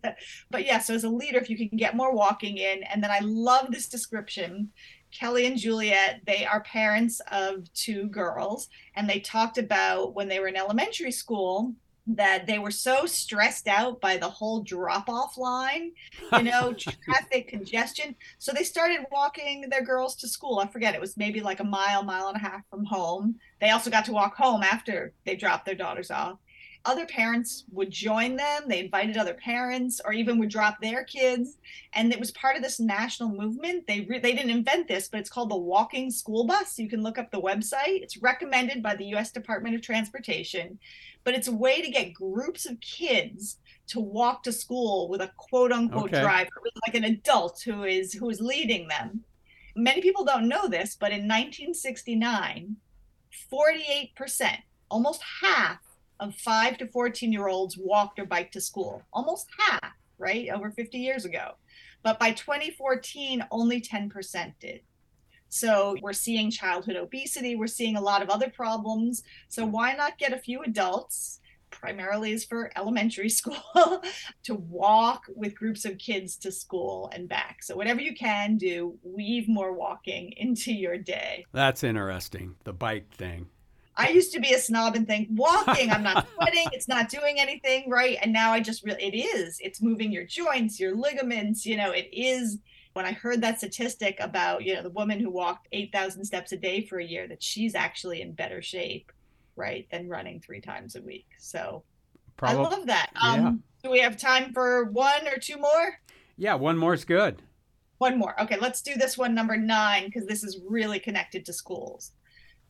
but 0.51 0.67
yeah, 0.67 0.79
so 0.79 0.95
as 0.95 1.05
a 1.05 1.09
leader, 1.09 1.39
if 1.39 1.49
you 1.49 1.57
can 1.57 1.79
get 1.79 1.97
more 1.97 2.15
walking 2.15 2.59
in, 2.59 2.83
and 2.85 3.03
then 3.03 3.11
I 3.11 3.21
love 3.21 3.71
this 3.71 3.89
description. 3.89 4.71
Kelly 5.13 5.47
and 5.47 5.59
Juliet, 5.59 6.23
they 6.27 6.47
are 6.47 6.63
parents 6.63 7.21
of 7.31 7.73
two 7.75 8.07
girls, 8.07 8.69
and 8.97 9.09
they 9.09 9.21
talked 9.21 9.59
about 9.59 10.15
when 10.15 10.27
they 10.27 10.41
were 10.41 10.49
in 10.49 10.57
elementary 10.57 11.13
school 11.13 11.75
that 12.07 12.47
they 12.47 12.59
were 12.59 12.71
so 12.71 13.07
stressed 13.07 13.69
out 13.69 14.01
by 14.01 14.17
the 14.17 14.29
whole 14.29 14.63
drop 14.63 15.09
off 15.09 15.39
line, 15.39 15.93
you 16.33 16.43
know, 16.43 16.75
traffic 16.75 17.49
congestion. 17.49 18.17
So 18.39 18.53
they 18.53 18.65
started 18.65 19.07
walking 19.13 19.69
their 19.69 19.85
girls 19.85 20.17
to 20.17 20.29
school. 20.29 20.59
I 20.59 20.67
forget, 20.67 20.95
it 20.95 21.01
was 21.01 21.17
maybe 21.17 21.41
like 21.41 21.61
a 21.61 21.65
mile, 21.65 22.03
mile 22.03 22.29
and 22.29 22.37
a 22.37 22.41
half 22.41 22.63
from 22.69 22.85
home. 22.85 23.37
They 23.61 23.71
also 23.71 23.91
got 23.91 24.05
to 24.07 24.13
walk 24.13 24.37
home 24.37 24.63
after 24.63 25.13
they 25.25 25.37
dropped 25.37 25.65
their 25.65 25.75
daughters 25.75 26.11
off. 26.11 26.39
Other 26.85 27.07
parents 27.07 27.65
would 27.71 27.91
join 27.91 28.37
them. 28.37 28.63
They 28.67 28.81
invited 28.81 29.17
other 29.17 29.35
parents 29.35 30.01
or 30.05 30.13
even 30.13 30.39
would 30.39 30.49
drop 30.49 30.81
their 30.81 31.05
kids. 31.05 31.57
And 31.93 32.13
it 32.13 32.19
was 32.19 32.33
part 32.33 32.57
of 32.57 32.63
this 32.63 32.81
national 32.81 33.29
movement. 33.29 33.87
They, 33.87 34.01
re- 34.01 34.19
they 34.19 34.33
didn't 34.33 34.51
invent 34.51 34.89
this, 34.89 35.09
but 35.09 35.21
it's 35.21 35.31
called 35.31 35.51
the 35.51 35.57
walking 35.57 36.11
school 36.11 36.45
bus. 36.45 36.79
You 36.79 36.89
can 36.89 37.03
look 37.03 37.19
up 37.19 37.31
the 37.31 37.41
website. 37.41 38.03
It's 38.03 38.17
recommended 38.17 38.83
by 38.83 38.97
the 38.97 39.07
US 39.15 39.31
Department 39.31 39.77
of 39.77 39.83
Transportation 39.83 40.79
but 41.25 41.35
it's 41.35 41.49
a 41.49 41.53
way 41.53 41.81
to 41.83 41.91
get 41.91 42.15
groups 42.15 42.67
of 42.67 42.81
kids 42.81 43.59
to 43.89 44.01
walk 44.01 44.43
to 44.43 44.53
school 44.53 45.09
with 45.09 45.21
a 45.21 45.31
quote 45.37 45.73
unquote 45.73 46.11
okay. 46.11 46.21
driver, 46.21 46.51
like 46.87 46.95
an 46.95 47.05
adult 47.05 47.61
who 47.63 47.85
is 47.85 48.13
who 48.13 48.31
is 48.31 48.41
leading 48.41 48.89
them. 48.89 49.23
Many 49.75 50.01
people 50.01 50.25
don't 50.25 50.49
know 50.49 50.69
this, 50.69 50.97
but 50.99 51.13
in 51.13 51.29
1969, 51.29 52.77
48%, 53.51 54.57
almost 54.91 55.23
half 55.41 55.79
of 56.23 56.35
5 56.37 56.79
to 56.79 56.87
14 56.87 57.33
year 57.33 57.49
olds 57.49 57.77
walked 57.77 58.19
or 58.19 58.25
biked 58.25 58.53
to 58.55 58.61
school. 58.61 59.03
Almost 59.13 59.49
half, 59.59 59.93
right? 60.19 60.49
Over 60.51 60.71
50 60.71 60.99
years 60.99 61.25
ago. 61.25 61.53
But 62.03 62.19
by 62.19 62.33
2014, 62.33 63.45
only 63.51 63.81
10% 63.81 64.55
did. 64.61 64.81
So 65.49 65.97
we're 66.01 66.13
seeing 66.15 66.51
childhood 66.51 66.97
obesity, 66.97 67.57
we're 67.57 67.67
seeing 67.67 67.97
a 67.97 68.01
lot 68.01 68.23
of 68.23 68.31
other 68.31 68.49
problems. 68.49 69.23
So 69.49 69.67
why 69.67 69.93
not 69.93 70.17
get 70.19 70.33
a 70.33 70.39
few 70.39 70.63
adults? 70.63 71.41
primarily 71.73 72.33
is 72.33 72.45
for 72.45 72.71
elementary 72.77 73.29
school 73.41 74.03
to 74.45 74.55
walk 74.55 75.25
with 75.35 75.55
groups 75.55 75.85
of 75.85 75.99
kids 75.99 76.37
to 76.37 76.53
school 76.53 77.11
and 77.13 77.29
back. 77.29 77.63
So 77.63 77.75
whatever 77.75 78.01
you 78.01 78.15
can 78.15 78.57
do, 78.57 78.99
weave 79.03 79.49
more 79.49 79.73
walking 79.73 80.33
into 80.37 80.73
your 80.73 80.99
day. 80.99 81.45
That's 81.53 81.83
interesting. 81.83 82.57
The 82.65 82.73
bike 82.73 83.11
thing. 83.11 83.49
I 83.97 84.09
used 84.09 84.33
to 84.33 84.41
be 84.41 84.55
a 84.55 84.59
snob 84.59 84.95
and 84.95 85.07
think 85.07 85.29
walking, 85.33 85.91
I'm 85.91 86.03
not 86.03 86.27
sweating, 86.35 86.67
it's 86.73 86.89
not 86.89 87.09
doing 87.09 87.39
anything, 87.39 87.91
right? 87.91 88.19
And 88.23 88.33
now 88.33 88.53
I 88.53 88.61
just 88.61 88.85
really 88.85 89.03
it 89.03 89.17
is. 89.17 89.59
It's 89.61 89.83
moving 89.83 90.11
your 90.11 90.25
joints, 90.25 90.81
your 90.81 90.95
ligaments, 90.95 91.67
you 91.67 91.77
know, 91.77 91.91
it 91.91 92.09
is 92.13 92.59
when 92.95 93.07
I 93.07 93.13
heard 93.13 93.41
that 93.43 93.59
statistic 93.59 94.19
about, 94.21 94.65
you 94.65 94.75
know, 94.75 94.83
the 94.83 94.91
woman 94.91 95.19
who 95.19 95.31
walked 95.31 95.69
8,000 95.73 96.25
steps 96.25 96.53
a 96.53 96.57
day 96.57 96.85
for 96.87 96.99
a 96.99 97.05
year, 97.05 97.27
that 97.29 97.43
she's 97.43 97.75
actually 97.75 98.21
in 98.21 98.33
better 98.33 98.61
shape, 98.63 99.13
right, 99.57 99.87
than 99.91 100.09
running 100.09 100.41
three 100.41 100.61
times 100.61 100.97
a 100.97 101.03
week. 101.03 101.27
So 101.39 101.85
Probably, 102.37 102.59
I 102.59 102.69
love 102.69 102.87
that. 102.87 103.11
Um, 103.21 103.41
yeah. 103.41 103.53
Do 103.85 103.91
we 103.91 104.01
have 104.01 104.17
time 104.17 104.53
for 104.53 104.85
one 104.87 105.27
or 105.29 105.39
two 105.39 105.57
more? 105.57 105.99
Yeah, 106.37 106.55
one 106.55 106.77
more 106.77 106.95
is 106.95 107.05
good. 107.05 107.43
One 107.99 108.19
more. 108.19 108.41
Okay, 108.41 108.59
let's 108.61 108.83
do 108.83 108.95
this 108.97 109.17
one, 109.17 109.35
number 109.35 109.57
nine, 109.57 110.07
because 110.07 110.27
this 110.27 110.43
is 110.43 110.61
really 110.69 110.99
connected 110.99 111.47
to 111.47 111.53
schools. 111.53 112.13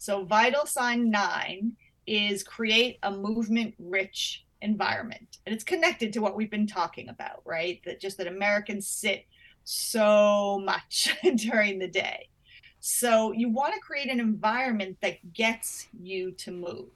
So, 0.03 0.25
vital 0.25 0.67
sign 0.67 1.13
nine 1.13 1.77
is 2.09 2.43
create 2.43 2.99
a 3.05 3.11
movement 3.13 3.73
rich 3.79 4.45
environment. 4.61 5.39
And 5.47 5.55
it's 5.55 5.63
connected 5.63 6.13
to 6.15 6.19
what 6.19 6.35
we've 6.35 6.51
been 6.51 6.67
talking 6.67 7.09
about, 7.09 7.43
right? 7.45 7.81
That 7.85 8.01
just 8.01 8.19
that 8.19 8.27
Americans 8.27 8.89
sit 8.89 9.27
so 9.63 10.61
much 10.65 11.17
during 11.37 11.79
the 11.79 11.87
day. 11.87 12.29
So 12.81 13.31
you 13.31 13.49
want 13.49 13.75
to 13.75 13.81
create 13.81 14.11
an 14.11 14.19
environment 14.19 14.97
that 15.03 15.35
gets 15.35 15.87
you 15.97 16.33
to 16.33 16.51
move. 16.51 16.89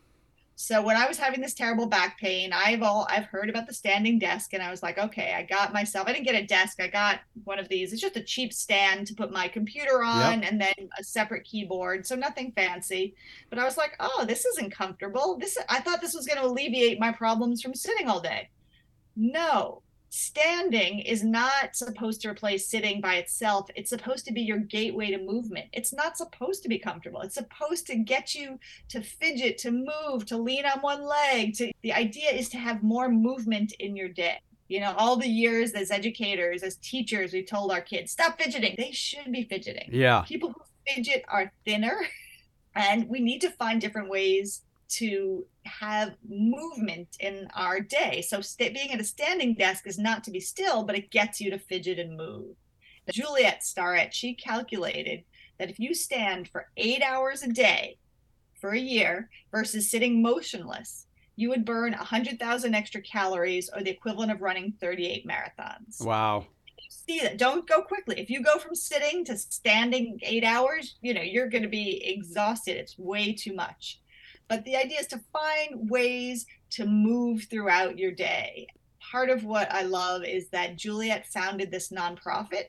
So 0.58 0.80
when 0.80 0.96
I 0.96 1.06
was 1.06 1.18
having 1.18 1.42
this 1.42 1.52
terrible 1.52 1.86
back 1.86 2.18
pain, 2.18 2.50
I've 2.50 2.82
all 2.82 3.06
I've 3.10 3.26
heard 3.26 3.50
about 3.50 3.66
the 3.66 3.74
standing 3.74 4.18
desk 4.18 4.54
and 4.54 4.62
I 4.62 4.70
was 4.70 4.82
like, 4.82 4.96
okay, 4.96 5.34
I 5.36 5.42
got 5.42 5.74
myself 5.74 6.08
I 6.08 6.14
didn't 6.14 6.24
get 6.24 6.34
a 6.34 6.46
desk, 6.46 6.80
I 6.80 6.88
got 6.88 7.20
one 7.44 7.58
of 7.58 7.68
these. 7.68 7.92
It's 7.92 8.00
just 8.00 8.16
a 8.16 8.22
cheap 8.22 8.54
stand 8.54 9.06
to 9.08 9.14
put 9.14 9.30
my 9.30 9.48
computer 9.48 10.02
on 10.02 10.40
yep. 10.40 10.50
and 10.50 10.58
then 10.58 10.88
a 10.98 11.04
separate 11.04 11.44
keyboard. 11.44 12.06
So 12.06 12.14
nothing 12.16 12.52
fancy. 12.52 13.14
But 13.50 13.58
I 13.58 13.64
was 13.64 13.76
like, 13.76 13.96
oh, 14.00 14.24
this 14.26 14.46
isn't 14.46 14.72
comfortable. 14.72 15.36
This 15.38 15.58
I 15.68 15.80
thought 15.80 16.00
this 16.00 16.14
was 16.14 16.26
going 16.26 16.40
to 16.40 16.46
alleviate 16.46 16.98
my 16.98 17.12
problems 17.12 17.60
from 17.60 17.74
sitting 17.74 18.08
all 18.08 18.20
day. 18.20 18.48
No, 19.14 19.82
standing 20.08 21.00
is 21.00 21.22
not 21.22 21.76
supposed 21.76 22.20
to 22.22 22.28
replace 22.28 22.68
sitting 22.68 23.00
by 23.00 23.16
itself. 23.16 23.68
It's 23.74 23.90
supposed 23.90 24.24
to 24.26 24.32
be 24.32 24.42
your 24.42 24.58
gateway 24.58 25.10
to 25.10 25.18
movement. 25.18 25.66
It's 25.72 25.92
not 25.92 26.16
supposed 26.16 26.62
to 26.62 26.68
be 26.68 26.78
comfortable. 26.78 27.20
It's 27.20 27.34
supposed 27.34 27.86
to 27.88 27.96
get 27.96 28.34
you 28.34 28.58
to 28.88 29.02
fidget, 29.02 29.58
to 29.58 29.70
move, 29.70 30.26
to 30.26 30.36
lean 30.36 30.64
on 30.64 30.80
one 30.80 31.02
leg. 31.02 31.54
To 31.54 31.72
the 31.82 31.92
idea 31.92 32.30
is 32.30 32.48
to 32.50 32.58
have 32.58 32.82
more 32.82 33.08
movement 33.08 33.72
in 33.78 33.96
your 33.96 34.08
day. 34.08 34.40
You 34.68 34.80
know, 34.80 34.94
all 34.96 35.16
the 35.16 35.28
years 35.28 35.72
as 35.72 35.90
educators, 35.90 36.62
as 36.62 36.76
teachers, 36.76 37.32
we 37.32 37.44
told 37.44 37.70
our 37.70 37.80
kids, 37.80 38.10
stop 38.12 38.40
fidgeting. 38.40 38.74
They 38.76 38.90
should 38.90 39.30
be 39.30 39.44
fidgeting. 39.44 39.90
Yeah. 39.92 40.22
People 40.22 40.52
who 40.52 40.62
fidget 40.86 41.24
are 41.28 41.52
thinner. 41.64 41.98
And 42.78 43.08
we 43.08 43.20
need 43.20 43.40
to 43.40 43.48
find 43.48 43.80
different 43.80 44.10
ways 44.10 44.60
to 44.88 45.44
have 45.64 46.16
movement 46.28 47.08
in 47.20 47.48
our 47.54 47.80
day. 47.80 48.22
So 48.26 48.40
st- 48.40 48.74
being 48.74 48.92
at 48.92 49.00
a 49.00 49.04
standing 49.04 49.54
desk 49.54 49.86
is 49.86 49.98
not 49.98 50.24
to 50.24 50.30
be 50.30 50.40
still, 50.40 50.84
but 50.84 50.96
it 50.96 51.10
gets 51.10 51.40
you 51.40 51.50
to 51.50 51.58
fidget 51.58 51.98
and 51.98 52.16
move. 52.16 52.56
Juliet 53.12 53.62
Starrett, 53.62 54.12
she 54.12 54.34
calculated 54.34 55.24
that 55.58 55.70
if 55.70 55.78
you 55.78 55.94
stand 55.94 56.48
for 56.48 56.68
eight 56.76 57.02
hours 57.02 57.42
a 57.42 57.48
day 57.48 57.98
for 58.60 58.70
a 58.70 58.78
year 58.78 59.30
versus 59.52 59.90
sitting 59.90 60.22
motionless, 60.22 61.06
you 61.36 61.50
would 61.50 61.64
burn 61.64 61.92
100,000 61.92 62.74
extra 62.74 63.00
calories 63.02 63.70
or 63.74 63.82
the 63.82 63.90
equivalent 63.90 64.32
of 64.32 64.40
running 64.40 64.72
38 64.80 65.26
marathons. 65.26 66.04
Wow. 66.04 66.46
see 66.88 67.20
that. 67.20 67.38
Don't 67.38 67.68
go 67.68 67.82
quickly. 67.82 68.18
If 68.18 68.30
you 68.30 68.42
go 68.42 68.58
from 68.58 68.74
sitting 68.74 69.24
to 69.26 69.36
standing 69.36 70.18
eight 70.22 70.44
hours, 70.44 70.96
you 71.02 71.14
know, 71.14 71.22
you're 71.22 71.48
going 71.48 71.62
to 71.62 71.68
be 71.68 72.02
exhausted. 72.04 72.76
It's 72.76 72.98
way 72.98 73.32
too 73.32 73.54
much. 73.54 74.00
But 74.48 74.64
the 74.64 74.76
idea 74.76 75.00
is 75.00 75.06
to 75.08 75.20
find 75.32 75.90
ways 75.90 76.46
to 76.70 76.86
move 76.86 77.46
throughout 77.50 77.98
your 77.98 78.12
day. 78.12 78.68
Part 79.00 79.30
of 79.30 79.44
what 79.44 79.72
I 79.72 79.82
love 79.82 80.24
is 80.24 80.48
that 80.50 80.76
Juliet 80.76 81.26
founded 81.26 81.70
this 81.70 81.90
nonprofit 81.90 82.66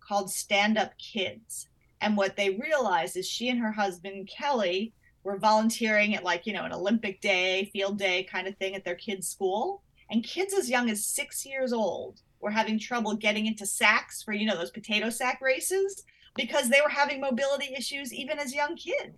called 0.00 0.30
Stand 0.30 0.78
Up 0.78 0.92
Kids. 0.98 1.68
And 2.00 2.16
what 2.16 2.36
they 2.36 2.50
realized 2.50 3.16
is 3.16 3.28
she 3.28 3.48
and 3.48 3.60
her 3.60 3.72
husband, 3.72 4.28
Kelly, 4.28 4.92
were 5.22 5.38
volunteering 5.38 6.14
at 6.14 6.24
like, 6.24 6.46
you 6.46 6.52
know, 6.52 6.64
an 6.64 6.72
Olympic 6.72 7.20
day, 7.20 7.70
field 7.72 7.98
day 7.98 8.24
kind 8.24 8.48
of 8.48 8.56
thing 8.56 8.74
at 8.74 8.84
their 8.84 8.94
kids' 8.94 9.28
school. 9.28 9.82
And 10.10 10.24
kids 10.24 10.54
as 10.54 10.70
young 10.70 10.90
as 10.90 11.04
six 11.04 11.44
years 11.46 11.72
old 11.72 12.20
were 12.40 12.50
having 12.50 12.78
trouble 12.78 13.14
getting 13.14 13.46
into 13.46 13.66
sacks 13.66 14.22
for, 14.22 14.32
you 14.32 14.46
know, 14.46 14.56
those 14.56 14.70
potato 14.70 15.10
sack 15.10 15.40
races 15.40 16.04
because 16.36 16.68
they 16.68 16.80
were 16.80 16.88
having 16.88 17.20
mobility 17.20 17.74
issues 17.76 18.12
even 18.12 18.38
as 18.38 18.54
young 18.54 18.76
kids. 18.76 19.16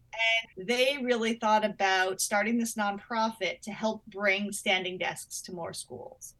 And 0.56 0.66
they 0.66 0.98
really 1.02 1.34
thought 1.34 1.64
about 1.64 2.20
starting 2.20 2.58
this 2.58 2.74
nonprofit 2.74 3.60
to 3.62 3.70
help 3.70 4.04
bring 4.06 4.52
standing 4.52 4.98
desks 4.98 5.40
to 5.42 5.52
more 5.52 5.72
schools. 5.72 6.34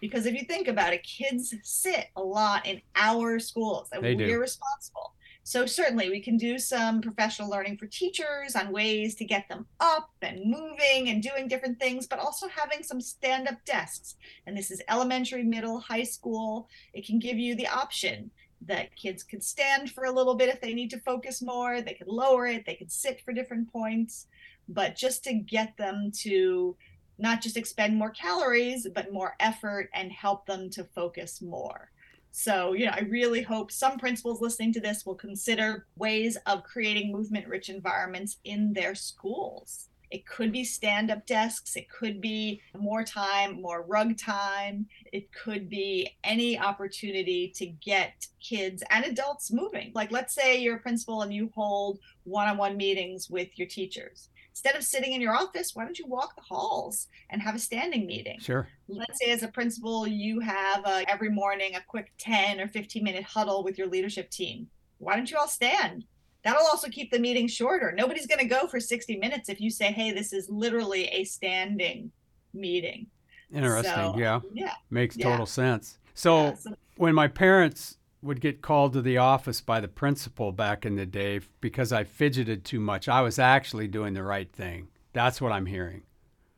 Because 0.00 0.26
if 0.26 0.34
you 0.34 0.44
think 0.44 0.66
about 0.66 0.92
it, 0.92 1.04
kids 1.04 1.54
sit 1.62 2.08
a 2.16 2.22
lot 2.22 2.66
in 2.66 2.80
our 2.96 3.38
schools 3.38 3.88
and 3.92 4.02
They 4.04 4.16
we're 4.16 4.26
do. 4.26 4.40
responsible. 4.40 5.14
So 5.44 5.66
certainly 5.66 6.08
we 6.08 6.20
can 6.20 6.36
do 6.36 6.58
some 6.58 7.00
professional 7.00 7.50
learning 7.50 7.76
for 7.76 7.86
teachers 7.86 8.54
on 8.54 8.70
ways 8.70 9.16
to 9.16 9.24
get 9.24 9.48
them 9.48 9.66
up 9.80 10.10
and 10.22 10.40
moving 10.44 11.08
and 11.08 11.20
doing 11.20 11.48
different 11.48 11.80
things, 11.80 12.06
but 12.06 12.20
also 12.20 12.46
having 12.48 12.84
some 12.84 13.00
stand-up 13.00 13.64
desks. 13.64 14.14
And 14.46 14.56
this 14.56 14.70
is 14.70 14.82
elementary, 14.88 15.42
middle, 15.42 15.80
high 15.80 16.04
school. 16.04 16.68
It 16.94 17.04
can 17.04 17.18
give 17.18 17.38
you 17.38 17.56
the 17.56 17.66
option 17.66 18.30
that 18.66 18.94
kids 18.96 19.22
could 19.22 19.42
stand 19.42 19.90
for 19.90 20.04
a 20.04 20.12
little 20.12 20.34
bit 20.34 20.48
if 20.48 20.60
they 20.60 20.74
need 20.74 20.90
to 20.90 21.00
focus 21.00 21.42
more, 21.42 21.80
they 21.80 21.94
could 21.94 22.08
lower 22.08 22.46
it, 22.46 22.64
they 22.64 22.74
could 22.74 22.92
sit 22.92 23.20
for 23.24 23.32
different 23.32 23.72
points, 23.72 24.26
but 24.68 24.96
just 24.96 25.24
to 25.24 25.34
get 25.34 25.76
them 25.76 26.10
to 26.20 26.76
not 27.18 27.40
just 27.40 27.56
expend 27.56 27.96
more 27.96 28.10
calories, 28.10 28.86
but 28.94 29.12
more 29.12 29.34
effort 29.40 29.90
and 29.94 30.10
help 30.10 30.46
them 30.46 30.70
to 30.70 30.84
focus 30.84 31.42
more. 31.42 31.90
So, 32.32 32.72
you 32.72 32.86
know, 32.86 32.92
I 32.94 33.00
really 33.00 33.42
hope 33.42 33.70
some 33.70 33.98
principals 33.98 34.40
listening 34.40 34.72
to 34.72 34.80
this 34.80 35.04
will 35.04 35.14
consider 35.14 35.86
ways 35.96 36.38
of 36.46 36.64
creating 36.64 37.12
movement 37.12 37.46
rich 37.46 37.68
environments 37.68 38.38
in 38.44 38.72
their 38.72 38.94
schools. 38.94 39.88
It 40.12 40.26
could 40.26 40.52
be 40.52 40.62
stand 40.62 41.10
up 41.10 41.24
desks, 41.24 41.74
it 41.74 41.88
could 41.88 42.20
be 42.20 42.60
more 42.78 43.02
time, 43.02 43.62
more 43.62 43.82
rug 43.82 44.18
time, 44.18 44.86
it 45.10 45.32
could 45.32 45.70
be 45.70 46.10
any 46.22 46.58
opportunity 46.58 47.50
to 47.56 47.66
get 47.66 48.26
kids 48.38 48.82
and 48.90 49.06
adults 49.06 49.50
moving. 49.50 49.90
Like, 49.94 50.12
let's 50.12 50.34
say 50.34 50.58
you're 50.60 50.76
a 50.76 50.80
principal 50.80 51.22
and 51.22 51.32
you 51.32 51.50
hold 51.54 51.98
one 52.24 52.46
on 52.46 52.58
one 52.58 52.76
meetings 52.76 53.30
with 53.30 53.58
your 53.58 53.66
teachers. 53.66 54.28
Instead 54.50 54.76
of 54.76 54.84
sitting 54.84 55.14
in 55.14 55.22
your 55.22 55.34
office, 55.34 55.74
why 55.74 55.82
don't 55.82 55.98
you 55.98 56.06
walk 56.06 56.36
the 56.36 56.42
halls 56.42 57.08
and 57.30 57.40
have 57.40 57.54
a 57.54 57.58
standing 57.58 58.06
meeting? 58.06 58.38
Sure. 58.38 58.68
let's 58.88 59.18
say 59.18 59.30
as 59.30 59.42
a 59.42 59.48
principal 59.48 60.06
you 60.06 60.40
have 60.40 60.84
uh, 60.84 61.02
every 61.08 61.30
morning 61.30 61.74
a 61.74 61.80
quick 61.88 62.12
10 62.18 62.60
or 62.60 62.68
15 62.68 63.02
minute 63.02 63.24
huddle 63.24 63.64
with 63.64 63.78
your 63.78 63.86
leadership 63.86 64.30
team 64.30 64.66
why 64.98 65.16
don't 65.16 65.30
you 65.30 65.38
all 65.38 65.48
stand 65.48 66.04
that'll 66.44 66.66
also 66.66 66.88
keep 66.88 67.10
the 67.10 67.18
meeting 67.18 67.46
shorter 67.48 67.92
nobody's 67.96 68.26
going 68.26 68.38
to 68.38 68.44
go 68.44 68.66
for 68.66 68.80
60 68.80 69.16
minutes 69.16 69.48
if 69.48 69.60
you 69.60 69.70
say 69.70 69.92
hey 69.92 70.10
this 70.12 70.32
is 70.32 70.48
literally 70.50 71.04
a 71.06 71.24
standing 71.24 72.10
meeting 72.54 73.06
Interesting. 73.54 73.92
So, 73.92 74.14
yeah. 74.16 74.40
yeah 74.54 74.72
Makes 74.88 75.16
yeah. 75.18 75.28
total 75.28 75.44
sense. 75.44 75.98
So, 76.14 76.36
Yeah, 76.44 76.54
so- 76.54 76.74
when 76.96 77.14
my 77.14 77.28
parents 77.28 77.98
would 78.22 78.40
get 78.40 78.62
called 78.62 78.94
to 78.94 79.02
the 79.02 79.18
office 79.18 79.60
by 79.60 79.78
the 79.80 79.88
principal 79.88 80.52
back 80.52 80.86
in 80.86 80.96
the 80.96 81.04
day 81.04 81.40
because 81.60 81.92
I 81.92 82.04
fidgeted 82.04 82.64
too 82.64 82.80
much, 82.80 83.08
I 83.10 83.20
was 83.20 83.38
actually 83.38 83.88
doing 83.88 84.14
the 84.14 84.22
right 84.22 84.50
thing. 84.50 84.88
That's 85.12 85.38
what 85.40 85.52
I'm 85.52 85.66
hearing. 85.66 86.02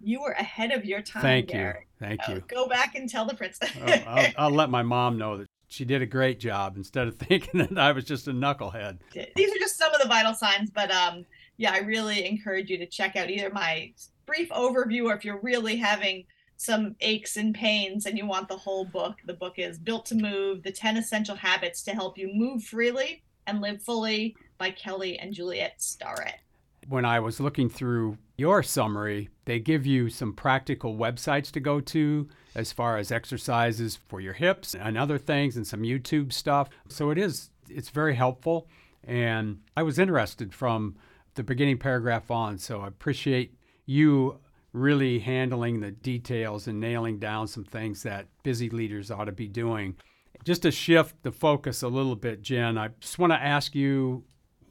you 0.01 0.21
were 0.23 0.33
ahead 0.33 0.71
of 0.71 0.85
your 0.85 1.01
time 1.03 1.23
Thank 1.23 1.53
you. 1.53 1.73
Thank 1.99 2.21
you. 2.29 2.45
go 2.47 2.69
back 2.69 2.95
and 2.95 3.09
tell 3.09 3.25
the 3.25 3.35
principal 3.35 3.71
I'll, 3.89 4.03
I'll, 4.19 4.33
I'll 4.39 4.51
let 4.51 4.71
my 4.71 4.83
mom 4.83 5.19
know 5.19 5.39
that 5.39 5.49
she 5.75 5.85
did 5.85 6.03
a 6.03 6.07
great 6.07 6.39
job 6.39 6.77
instead 6.77 7.09
of 7.09 7.17
thinking 7.19 7.61
that 7.61 7.79
I 7.79 7.93
was 7.93 8.05
just 8.05 8.29
a 8.29 8.33
knucklehead. 8.33 8.99
these 9.35 9.51
are 9.51 9.59
just 9.59 9.77
some 9.77 9.93
of 9.93 10.01
the 10.01 10.09
vital 10.09 10.35
signs 10.35 10.71
but 10.71 10.91
um 10.91 11.27
yeah 11.57 11.73
i 11.73 11.79
really 11.79 12.27
encourage 12.27 12.71
you 12.71 12.79
to 12.79 12.87
check 12.87 13.17
out 13.17 13.31
either 13.31 13.51
my 13.51 13.93
brief 14.27 14.49
overview 14.51 15.05
or 15.05 15.15
if 15.15 15.25
you're 15.25 15.41
really 15.41 15.77
having 15.77 16.25
some 16.57 16.95
aches 17.01 17.37
and 17.37 17.55
pains 17.55 18.07
and 18.07 18.17
you 18.17 18.25
want 18.27 18.49
the 18.49 18.57
whole 18.57 18.85
book 18.85 19.17
the 19.27 19.35
book 19.35 19.55
is 19.59 19.79
built 19.79 20.07
to 20.07 20.15
move 20.15 20.63
the 20.63 20.73
10 20.73 20.97
essential 20.97 21.37
habits 21.37 21.83
to 21.83 21.93
help 21.93 22.17
you 22.17 22.31
move 22.33 22.63
freely 22.63 23.23
and 23.47 23.61
live 23.61 23.83
fully 23.83 24.37
by 24.59 24.71
kelly 24.71 25.19
and 25.19 25.35
juliet 25.35 25.75
starrett 25.79 26.41
When 26.89 27.05
I 27.05 27.21
was 27.21 27.41
looking 27.41 27.69
through 27.69 28.19
your 28.37 28.63
summary, 28.63 29.31
they 29.45 29.59
give 29.59 29.87
you 29.87 30.09
some 30.11 30.33
practical 30.33 30.97
websites 30.97 31.51
to 31.53 31.61
go 31.61 31.81
to 31.81 32.29
as 32.55 32.73
far 32.73 32.99
as 32.99 33.11
exercises 33.11 33.97
for 33.97 34.21
your 34.21 34.35
hips 34.35 34.75
and 34.75 34.99
other 34.99 35.19
things 35.19 35.57
and 35.57 35.67
some 35.67 35.83
YouTube 35.83 36.33
stuff. 36.33 36.69
So 36.89 37.11
it 37.11 37.19
is 37.19 37.51
it's 37.69 37.89
very 37.89 38.15
helpful 38.15 38.69
and 39.03 39.61
I 39.77 39.83
was 39.83 39.99
interested 39.99 40.53
from 40.53 40.97
the 41.35 41.43
beginning 41.43 41.79
paragraph 41.79 42.31
on. 42.31 42.59
So 42.59 42.81
I 42.81 42.89
appreciate 42.89 43.55
you 43.87 44.39
really 44.73 45.21
handling 45.21 45.81
the 45.81 45.91
details 45.91 46.67
and 46.67 46.81
nailing 46.81 47.19
down 47.19 47.47
some 47.47 47.65
things 47.65 48.03
that 48.03 48.27
busy 48.43 48.69
leaders 48.69 49.11
ought 49.11 49.25
to 49.25 49.33
be 49.33 49.49
doing. 49.49 49.97
Just 50.45 50.63
to 50.63 50.71
shift 50.71 51.23
the 51.23 51.33
focus 51.33 51.83
a 51.83 51.89
little 51.89 52.17
bit, 52.17 52.43
Jenn, 52.43 52.77
I 52.77 52.89
just 53.01 53.19
want 53.19 53.33
to 53.33 53.41
ask 53.41 53.75
you 53.75 54.25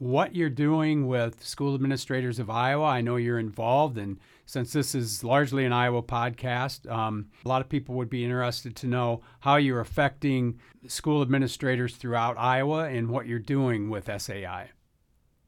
what 0.04 0.36
you're 0.36 0.50
doing 0.50 1.06
with 1.06 1.42
school 1.42 1.74
administrators 1.74 2.38
of 2.38 2.50
Iowa. 2.50 2.84
I 2.84 3.00
know 3.00 3.16
you're 3.16 3.38
involved, 3.38 3.96
and 3.96 4.18
since 4.44 4.70
this 4.70 4.94
is 4.94 5.24
largely 5.24 5.64
an 5.64 5.72
Iowa 5.72 6.02
podcast, 6.02 6.90
um, 6.92 7.30
a 7.42 7.48
lot 7.48 7.62
of 7.62 7.70
people 7.70 7.94
would 7.94 8.10
be 8.10 8.22
interested 8.22 8.76
to 8.76 8.86
know 8.86 9.22
how 9.40 9.56
you're 9.56 9.80
affecting 9.80 10.60
school 10.86 11.22
administrators 11.22 11.96
throughout 11.96 12.36
Iowa 12.36 12.86
and 12.90 13.08
what 13.08 13.26
you're 13.26 13.38
doing 13.38 13.88
with 13.88 14.10
SAI. 14.20 14.68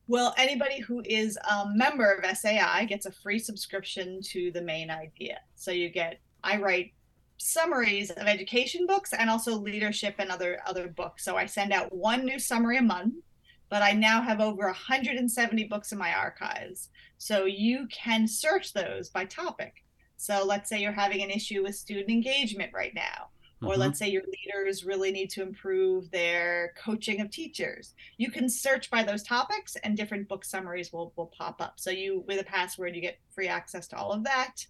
well 0.09 0.35
anybody 0.39 0.81
who 0.81 1.03
is 1.05 1.37
a 1.51 1.67
member 1.75 2.11
of 2.13 2.25
sai 2.37 2.87
gets 2.87 3.05
a 3.05 3.13
free 3.13 3.39
subscription 3.39 4.21
to 4.23 4.51
the 4.53 4.63
main 4.63 4.89
idea 4.89 5.41
so 5.57 5.73
you 5.73 5.89
get 5.89 6.21
i 6.45 6.57
write 6.57 6.93
summaries 7.39 8.11
of 8.13 8.27
education 8.29 8.87
books 8.87 9.13
and 9.13 9.29
also 9.29 9.57
leadership 9.57 10.15
and 10.19 10.31
other 10.31 10.61
other 10.65 10.87
books 10.87 11.25
so 11.25 11.37
i 11.37 11.45
send 11.45 11.73
out 11.73 11.93
one 11.93 12.25
new 12.25 12.39
summary 12.39 12.79
a 12.79 12.83
month 12.83 13.15
but 13.69 13.83
i 13.83 13.93
now 13.93 14.21
have 14.23 14.41
over 14.41 14.67
170 14.67 15.65
books 15.65 15.93
in 15.93 15.99
my 15.99 16.13
archives. 16.15 16.91
So 17.19 17.45
you 17.47 17.87
can 17.91 18.29
search 18.29 18.73
those 18.73 19.09
by 19.09 19.25
topic. 19.25 19.85
So 20.17 20.45
let's 20.45 20.69
say 20.69 20.81
you're 20.81 20.93
having 20.93 21.23
an 21.23 21.31
issue 21.31 21.63
with 21.63 21.75
student 21.75 22.11
engagement 22.11 22.73
right 22.75 22.95
now 22.95 23.29
or 23.63 23.75
Mhm. 23.75 23.79
let's 23.79 23.99
say 23.99 24.09
your 24.09 24.23
leaders 24.23 24.85
really 24.85 25.11
need 25.11 25.31
to 25.31 25.43
improve 25.43 26.11
their 26.11 26.75
coaching 26.77 27.21
of 27.23 27.31
teachers. 27.31 27.95
You 28.19 28.31
can 28.31 28.51
search 28.51 28.91
by 28.91 29.03
those 29.03 29.23
topics 29.23 29.77
and 29.77 29.97
different 29.97 30.29
book 30.29 30.45
summaries 30.45 30.93
will, 30.93 31.13
will 31.17 31.33
pop 31.39 31.63
up. 31.63 31.81
So 31.81 31.91
you 31.91 32.21
with 32.27 32.39
a 32.41 32.45
password 32.45 32.95
you 32.95 33.01
get 33.01 33.19
free 33.31 33.49
access 33.49 33.89
to 33.89 33.97
all 33.97 34.13
of 34.13 34.25
that. 34.25 34.67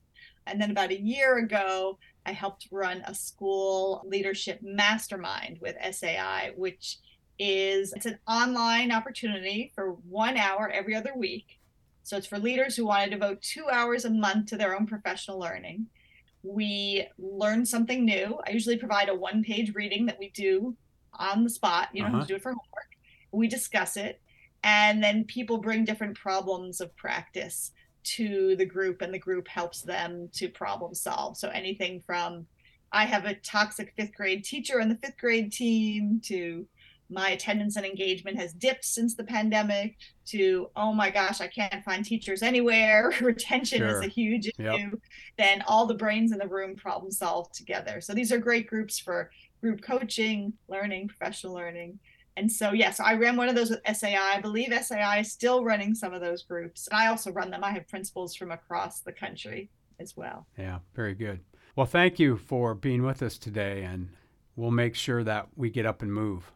And 0.46 0.60
then 0.60 0.70
about 0.70 0.90
a 0.90 1.00
year 1.00 1.38
ago 1.38 1.98
i 2.24 2.32
helped 2.32 2.68
run 2.70 3.02
a 3.06 3.14
school 3.14 4.02
leadership 4.06 4.60
mastermind 4.62 5.58
with 5.60 5.76
sai 5.94 6.52
which 6.56 6.98
is 7.38 7.92
it's 7.94 8.06
an 8.06 8.18
online 8.26 8.90
opportunity 8.90 9.72
for 9.74 9.92
one 10.08 10.36
hour 10.36 10.70
every 10.70 10.94
other 10.94 11.12
week 11.16 11.58
so 12.02 12.16
it's 12.16 12.26
for 12.26 12.38
leaders 12.38 12.76
who 12.76 12.86
want 12.86 13.04
to 13.04 13.10
devote 13.10 13.42
two 13.42 13.66
hours 13.70 14.04
a 14.04 14.10
month 14.10 14.46
to 14.46 14.56
their 14.56 14.74
own 14.76 14.86
professional 14.86 15.38
learning 15.38 15.86
we 16.46 17.06
learn 17.18 17.66
something 17.66 18.04
new. 18.04 18.38
I 18.46 18.50
usually 18.50 18.76
provide 18.76 19.08
a 19.08 19.14
one 19.14 19.42
page 19.42 19.74
reading 19.74 20.06
that 20.06 20.18
we 20.18 20.30
do 20.30 20.76
on 21.14 21.44
the 21.44 21.50
spot. 21.50 21.88
You 21.92 22.02
don't 22.02 22.12
Uh-huh. 22.12 22.20
to 22.22 22.28
do 22.28 22.36
it 22.36 22.42
for 22.42 22.50
homework. 22.50 22.90
We 23.32 23.48
discuss 23.48 23.96
it. 23.96 24.20
And 24.62 25.02
then 25.02 25.24
people 25.24 25.58
bring 25.58 25.84
different 25.84 26.16
problems 26.16 26.80
of 26.80 26.94
practice 26.96 27.72
to 28.04 28.54
the 28.56 28.64
group, 28.64 29.02
and 29.02 29.12
the 29.12 29.18
group 29.18 29.48
helps 29.48 29.82
them 29.82 30.28
to 30.34 30.48
problem 30.48 30.94
solve. 30.94 31.36
So 31.36 31.48
anything 31.48 32.00
from 32.06 32.46
I 32.92 33.04
have 33.04 33.24
a 33.24 33.34
toxic 33.34 33.92
fifth 33.96 34.14
grade 34.14 34.44
teacher 34.44 34.80
on 34.80 34.88
the 34.88 34.94
fifth 34.94 35.18
grade 35.18 35.52
team 35.52 36.20
to 36.26 36.66
my 37.10 37.30
attendance 37.30 37.76
and 37.76 37.86
engagement 37.86 38.36
has 38.36 38.52
dipped 38.52 38.84
since 38.84 39.14
the 39.14 39.24
pandemic 39.24 39.96
to 40.26 40.68
oh 40.76 40.92
my 40.92 41.08
gosh 41.10 41.40
i 41.40 41.46
can't 41.46 41.84
find 41.84 42.04
teachers 42.04 42.42
anywhere 42.42 43.12
retention 43.20 43.78
Sure. 43.78 43.88
is 44.00 44.04
a 44.04 44.08
huge 44.08 44.46
issue 44.48 44.52
Yep. 44.62 44.90
then 45.38 45.62
all 45.66 45.86
the 45.86 45.94
brains 45.94 46.32
in 46.32 46.38
the 46.38 46.48
room 46.48 46.74
problem 46.74 47.10
solve 47.12 47.50
together 47.52 48.00
so 48.00 48.12
these 48.14 48.32
are 48.32 48.38
great 48.38 48.66
groups 48.66 48.98
for 48.98 49.30
group 49.60 49.82
coaching 49.82 50.52
learning 50.68 51.08
professional 51.08 51.54
learning 51.54 51.98
and 52.36 52.50
so 52.50 52.72
yes 52.72 52.98
i 53.00 53.14
ran 53.14 53.36
one 53.36 53.48
of 53.48 53.54
those 53.54 53.70
with 53.70 53.80
sai 53.96 54.16
i 54.16 54.40
believe 54.40 54.72
sai 54.84 55.18
is 55.20 55.30
still 55.32 55.64
running 55.64 55.94
some 55.94 56.12
of 56.12 56.20
those 56.20 56.42
groups 56.42 56.88
i 56.92 57.06
also 57.06 57.30
run 57.32 57.50
them 57.50 57.62
i 57.62 57.70
have 57.70 57.86
principals 57.88 58.34
from 58.34 58.50
across 58.50 59.00
the 59.00 59.12
country 59.12 59.70
as 60.00 60.14
well 60.16 60.46
Yeah, 60.58 60.80
very 60.94 61.14
good. 61.14 61.40
Well, 61.74 61.86
thank 61.86 62.18
you 62.18 62.36
for 62.36 62.74
being 62.74 63.02
with 63.02 63.22
us 63.22 63.36
today, 63.38 63.82
and 63.82 64.08
we'll 64.56 64.70
make 64.70 64.94
sure 64.94 65.22
that 65.24 65.48
we 65.56 65.68
get 65.70 65.84
up 65.86 66.00
and 66.02 66.12
move. 66.12 66.50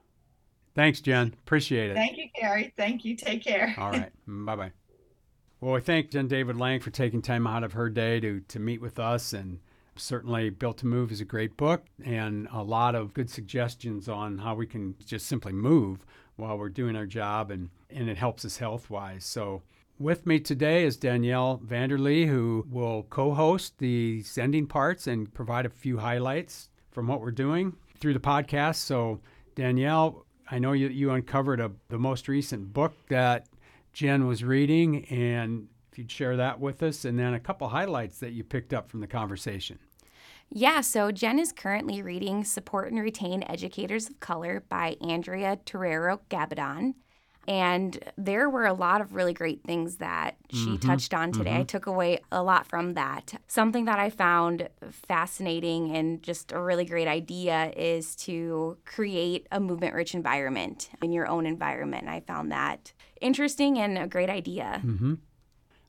Thanks, 0.75 1.01
Jenn. 1.01 1.35
Appreciate 1.45 1.91
it. 1.91 1.95
thank 1.95 2.17
you 2.17 2.27
gary 2.39 2.73
thank 2.77 3.05
you 3.05 3.17
take 3.17 3.43
care 3.45 3.75
All 3.79 3.91
right. 3.93 4.13
Bye 4.27 4.57
bye. 4.57 4.73
Well, 5.61 5.75
we 5.75 5.81
thank 5.81 6.11
Jenn 6.11 6.27
David-Lang 6.27 6.81
for 6.81 6.89
taking 6.91 7.21
time 7.21 7.47
out 7.47 7.65
of 7.65 7.75
her 7.75 7.91
day 7.91 8.19
to, 8.21 8.41
to 8.49 8.59
meet 8.59 8.81
with 8.81 8.99
us. 8.99 9.35
And 9.35 9.59
certainly, 9.95 10.49
Built 10.49 10.79
to 10.79 10.87
Move 10.87 11.13
is 11.13 11.21
a 11.21 11.27
great 11.27 11.59
book 11.59 11.85
and 12.03 12.49
a 12.51 12.63
lot 12.63 12.95
of 12.95 13.13
good 13.13 13.29
suggestions 13.29 14.09
on 14.09 14.39
how 14.39 14.55
we 14.55 14.67
can 14.67 14.95
just 15.05 15.27
simply 15.27 15.53
move 15.53 16.07
while 16.37 16.57
we're 16.57 16.71
doing 16.71 16.97
our 16.97 17.05
job 17.05 17.51
and, 17.51 17.69
and 17.91 18.09
it 18.09 18.17
helps 18.17 18.47
us 18.47 18.57
health 18.57 18.89
wise. 18.89 19.27
So, 19.27 19.61
with 19.99 20.25
me 20.27 20.41
today 20.41 20.85
is 20.85 20.97
Danielle 20.97 21.61
Vanderlee, 21.63 22.27
who 22.27 22.65
will 22.71 23.03
co 23.11 23.35
host 23.35 23.77
the 23.81 24.23
sending 24.23 24.67
parts 24.67 25.07
and 25.07 25.35
provide 25.35 25.67
a 25.67 25.71
few 25.71 25.99
highlights 25.99 26.71
from 26.91 27.07
what 27.07 27.21
we're 27.21 27.31
doing 27.33 27.75
through 27.99 28.15
the 28.15 28.19
podcast. 28.21 28.77
So, 28.77 29.21
Danielle, 29.55 30.25
I 30.51 30.59
know 30.59 30.73
you, 30.73 30.89
you 30.89 31.11
uncovered 31.13 31.61
a, 31.61 31.71
the 31.89 31.99
most 31.99 32.27
recent 32.27 32.73
book 32.73 32.95
that 33.09 33.47
Jenn 33.93 34.27
was 34.27 34.43
reading, 34.43 35.05
and 35.07 35.69
if 35.93 35.99
you'd 35.99 36.11
share 36.11 36.37
that 36.37 36.59
with 36.59 36.83
us, 36.83 37.05
and 37.05 37.19
then 37.19 37.35
a 37.35 37.41
couple 37.41 37.69
highlights 37.69 38.19
that 38.19 38.33
you 38.33 38.43
picked 38.43 38.75
up 38.75 38.91
from 38.91 39.01
the 39.01 39.07
conversation. 39.07 39.79
Yeah, 40.53 40.81
so 40.81 41.13
Jenn 41.13 41.39
is 41.39 41.53
currently 41.53 42.03
reading 42.03 42.43
Support 42.43 42.91
and 42.91 43.01
Retain 43.01 43.45
Educators 43.49 44.09
of 44.09 44.19
Color 44.19 44.65
by 44.69 44.97
Andrea 45.01 45.59
Terrero 45.65 46.19
Gabaldon. 46.29 46.95
And 47.51 47.99
there 48.17 48.49
were 48.49 48.65
a 48.65 48.73
lot 48.73 49.01
of 49.01 49.13
really 49.13 49.35
great 49.35 49.65
things 49.65 49.97
that 49.97 50.37
she 50.51 50.79
Mm-hmm, 50.79 50.89
touched 50.89 51.13
on 51.13 51.33
today. 51.33 51.57
I 51.57 51.65
mhm. 51.65 51.67
took 51.67 51.87
away 51.87 52.21
a 52.31 52.45
lot 52.45 52.65
from 52.69 52.95
that. 52.95 53.35
Something 53.49 53.87
that 53.87 53.99
I 53.99 54.09
found 54.09 54.69
fascinating 54.93 55.97
and 55.97 56.23
just 56.23 56.53
a 56.53 56.61
really 56.61 56.85
great 56.85 57.09
idea 57.09 57.73
is 57.77 58.15
to 58.27 58.79
create 58.85 59.49
a 59.51 59.59
movement 59.59 59.95
rich 59.95 60.15
environment 60.15 60.91
in 61.03 61.11
your 61.11 61.27
own 61.27 61.45
environment. 61.45 62.07
I 62.09 62.21
found 62.21 62.53
that 62.53 62.93
interesting 63.21 63.79
and 63.79 63.99
a 63.99 64.07
great 64.07 64.31
idea. 64.31 64.79
hmm 64.83 65.15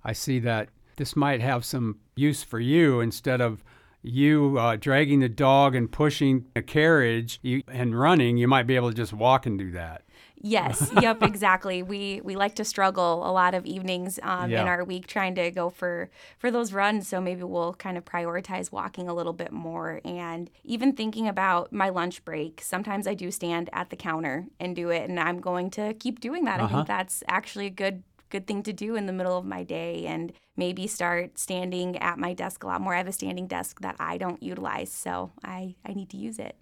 I 0.03 0.13
see 0.13 0.39
that 0.39 0.69
this 0.95 1.15
might 1.15 1.41
have 1.41 1.63
some 1.63 1.99
use 2.15 2.43
for 2.43 2.59
you 2.59 3.01
instead 3.01 3.39
of 3.39 3.63
you 4.01 4.57
uh, 4.57 4.77
dragging 4.77 5.19
the 5.19 5.29
dog 5.29 5.75
and 5.75 5.91
pushing 5.91 6.47
a 6.55 6.63
carriage 6.63 7.39
you, 7.43 7.61
and 7.67 7.99
running. 7.99 8.37
You 8.37 8.47
might 8.47 8.65
be 8.65 8.75
able 8.75 8.89
to 8.89 8.95
just 8.95 9.13
walk 9.13 9.45
and 9.45 9.59
do 9.59 9.69
that. 9.73 10.01
Yes, 10.43 10.89
yep, 10.91 11.21
exactly. 11.21 11.83
We 11.83 12.19
we 12.23 12.35
like 12.35 12.55
to 12.55 12.65
struggle 12.65 13.29
a 13.29 13.31
lot 13.31 13.53
of 13.53 13.65
evenings 13.65 14.19
um, 14.23 14.49
Yeah. 14.49 14.61
in 14.61 14.67
our 14.67 14.83
week 14.83 15.05
trying 15.07 15.35
to 15.35 15.51
go 15.51 15.69
for 15.69 16.09
for 16.39 16.49
those 16.49 16.73
runs. 16.73 17.07
So 17.07 17.21
maybe 17.21 17.43
we'll 17.43 17.73
kind 17.75 17.97
of 17.97 18.05
prioritize 18.05 18.71
walking 18.71 19.07
a 19.07 19.13
little 19.13 19.33
bit 19.33 19.51
more, 19.51 20.01
and 20.03 20.49
even 20.63 20.93
thinking 20.93 21.27
about 21.27 21.71
my 21.71 21.89
lunch 21.89 22.25
break. 22.25 22.61
Sometimes 22.61 23.05
I 23.07 23.13
do 23.13 23.29
stand 23.31 23.69
at 23.71 23.89
the 23.91 23.95
counter 23.95 24.47
and 24.59 24.75
do 24.75 24.89
it, 24.89 25.09
and 25.09 25.19
I'm 25.19 25.39
going 25.39 25.69
to 25.71 25.93
keep 25.93 26.19
doing 26.19 26.45
that. 26.45 26.59
I 26.59 26.63
Uh-huh. 26.63 26.75
think 26.75 26.87
that's 26.87 27.23
actually 27.27 27.67
a 27.67 27.69
good 27.71 28.03
good 28.31 28.47
thing 28.47 28.63
to 28.63 28.73
do 28.73 28.95
in 28.95 29.05
the 29.05 29.13
middle 29.13 29.37
of 29.37 29.45
my 29.45 29.63
day, 29.63 30.05
and 30.07 30.33
maybe 30.57 30.87
start 30.87 31.37
standing 31.37 31.97
at 31.97 32.17
my 32.17 32.33
desk 32.33 32.63
a 32.63 32.67
lot 32.67 32.81
more. 32.81 32.95
I 32.95 32.97
have 32.97 33.07
a 33.07 33.11
standing 33.11 33.45
desk 33.47 33.81
that 33.81 33.95
I 33.99 34.17
don't 34.17 34.41
utilize, 34.41 34.91
so 34.91 35.33
I 35.43 35.75
I 35.85 35.93
need 35.93 36.09
to 36.11 36.17
use 36.17 36.39
it. 36.39 36.55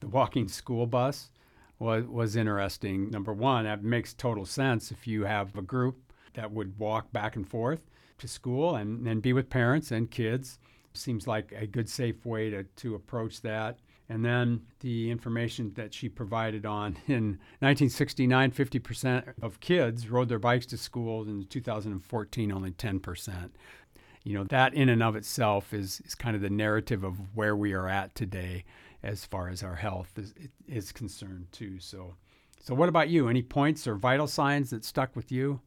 The 0.00 0.08
walking 0.08 0.48
school 0.48 0.86
bus 0.86 1.30
was 1.78 2.04
was 2.06 2.36
interesting. 2.36 3.10
Number 3.10 3.32
one, 3.32 3.64
that 3.64 3.82
makes 3.82 4.14
total 4.14 4.44
sense 4.44 4.90
if 4.90 5.06
you 5.06 5.24
have 5.24 5.56
a 5.56 5.62
group 5.62 6.12
that 6.34 6.52
would 6.52 6.78
walk 6.78 7.12
back 7.12 7.36
and 7.36 7.48
forth 7.48 7.80
to 8.18 8.28
school 8.28 8.76
and, 8.76 9.06
and 9.06 9.22
be 9.22 9.32
with 9.32 9.50
parents 9.50 9.90
and 9.90 10.10
kids. 10.10 10.58
Seems 10.92 11.26
like 11.26 11.52
a 11.52 11.66
good, 11.66 11.88
safe 11.88 12.26
way 12.26 12.50
to, 12.50 12.64
to 12.64 12.94
approach 12.94 13.42
that. 13.42 13.78
And 14.08 14.24
then 14.24 14.62
the 14.80 15.10
information 15.10 15.72
that 15.74 15.92
she 15.92 16.08
provided 16.08 16.64
on 16.64 16.96
in 17.06 17.38
1969, 17.60 18.52
50% 18.52 19.34
of 19.42 19.60
kids 19.60 20.08
rode 20.08 20.28
their 20.28 20.38
bikes 20.38 20.66
to 20.66 20.76
school. 20.76 21.22
In 21.22 21.44
2014, 21.44 22.52
only 22.52 22.70
10%. 22.72 23.50
You 24.24 24.34
know, 24.34 24.44
that 24.44 24.74
in 24.74 24.88
and 24.88 25.02
of 25.02 25.14
itself 25.14 25.72
is, 25.72 26.02
is 26.04 26.14
kind 26.14 26.34
of 26.34 26.42
the 26.42 26.50
narrative 26.50 27.04
of 27.04 27.36
where 27.36 27.54
we 27.54 27.72
are 27.72 27.88
at 27.88 28.14
today 28.14 28.64
as 29.02 29.24
far 29.24 29.48
as 29.48 29.62
our 29.62 29.76
health 29.76 30.12
is, 30.18 30.34
is 30.66 30.92
concerned, 30.92 31.46
too. 31.52 31.78
So, 31.78 32.14
so, 32.60 32.74
what 32.74 32.88
about 32.88 33.08
you? 33.08 33.28
Any 33.28 33.42
points 33.42 33.86
or 33.86 33.94
vital 33.94 34.26
signs 34.26 34.70
that 34.70 34.84
stuck 34.84 35.14
with 35.16 35.30
you? 35.32 35.60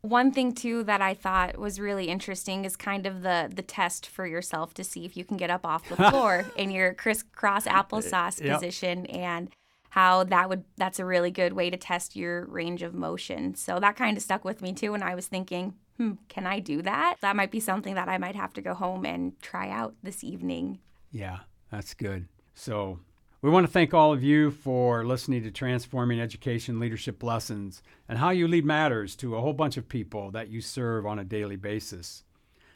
One 0.00 0.30
thing 0.30 0.52
too 0.52 0.84
that 0.84 1.02
I 1.02 1.12
thought 1.12 1.58
was 1.58 1.80
really 1.80 2.06
interesting 2.08 2.64
is 2.64 2.76
kind 2.76 3.04
of 3.04 3.22
the 3.22 3.50
the 3.52 3.62
test 3.62 4.06
for 4.06 4.26
yourself 4.26 4.72
to 4.74 4.84
see 4.84 5.04
if 5.04 5.16
you 5.16 5.24
can 5.24 5.36
get 5.36 5.50
up 5.50 5.66
off 5.66 5.88
the 5.88 5.96
floor 6.10 6.44
in 6.56 6.70
your 6.70 6.94
crisscross 6.94 7.64
applesauce 7.66 8.40
Yep. 8.40 8.54
position 8.54 9.06
and 9.06 9.50
how 9.90 10.22
that 10.24 10.48
would 10.48 10.62
that's 10.76 11.00
a 11.00 11.04
really 11.04 11.32
good 11.32 11.52
way 11.52 11.68
to 11.68 11.76
test 11.76 12.14
your 12.14 12.44
range 12.46 12.82
of 12.82 12.94
motion. 12.94 13.56
So 13.56 13.80
that 13.80 13.96
kind 13.96 14.16
of 14.16 14.22
stuck 14.22 14.44
with 14.44 14.62
me 14.62 14.72
too 14.72 14.94
and 14.94 15.02
I 15.02 15.16
was 15.16 15.26
thinking, 15.26 15.74
"Hmm, 15.96 16.12
can 16.28 16.46
I 16.46 16.60
do 16.60 16.80
that?" 16.82 17.16
That 17.20 17.34
might 17.34 17.50
be 17.50 17.60
something 17.60 17.96
that 17.96 18.08
I 18.08 18.18
might 18.18 18.36
have 18.36 18.52
to 18.54 18.62
go 18.62 18.74
home 18.74 19.04
and 19.04 19.38
try 19.42 19.68
out 19.68 19.96
this 20.04 20.22
evening. 20.22 20.78
Yeah, 21.10 21.40
that's 21.72 21.94
good. 21.94 22.28
So, 22.58 22.98
we 23.40 23.50
want 23.50 23.64
to 23.66 23.72
thank 23.72 23.94
all 23.94 24.12
of 24.12 24.24
you 24.24 24.50
for 24.50 25.04
listening 25.04 25.44
to 25.44 25.50
Transforming 25.52 26.20
Education 26.20 26.80
Leadership 26.80 27.22
Lessons 27.22 27.84
and 28.08 28.18
how 28.18 28.30
you 28.30 28.48
lead 28.48 28.64
matters 28.64 29.14
to 29.16 29.36
a 29.36 29.40
whole 29.40 29.52
bunch 29.52 29.76
of 29.76 29.88
people 29.88 30.32
that 30.32 30.48
you 30.48 30.60
serve 30.60 31.06
on 31.06 31.20
a 31.20 31.24
daily 31.24 31.54
basis. 31.54 32.24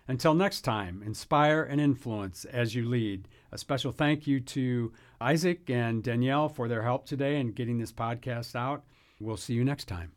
Until 0.07 0.35
next 0.35 0.61
time, 0.61 1.03
inspire 1.05 1.65
and 1.65 1.81
influence 1.81 2.45
as 2.45 2.77
you 2.77 2.89
lead. 2.89 3.27
A 3.51 3.59
special 3.59 3.91
thank 3.91 4.25
you 4.25 4.39
to 4.39 4.93
Isaac 5.21 5.69
and 5.69 6.01
Danielle 6.01 6.49
for 6.49 6.69
their 6.69 6.83
help 6.83 7.05
today 7.05 7.41
in 7.41 7.51
getting 7.51 7.79
this 7.79 7.93
podcast 7.93 8.55
out. 8.55 8.85
We'll 9.19 9.37
see 9.37 9.55
you 9.55 9.65
next 9.65 9.89
time. 9.89 10.13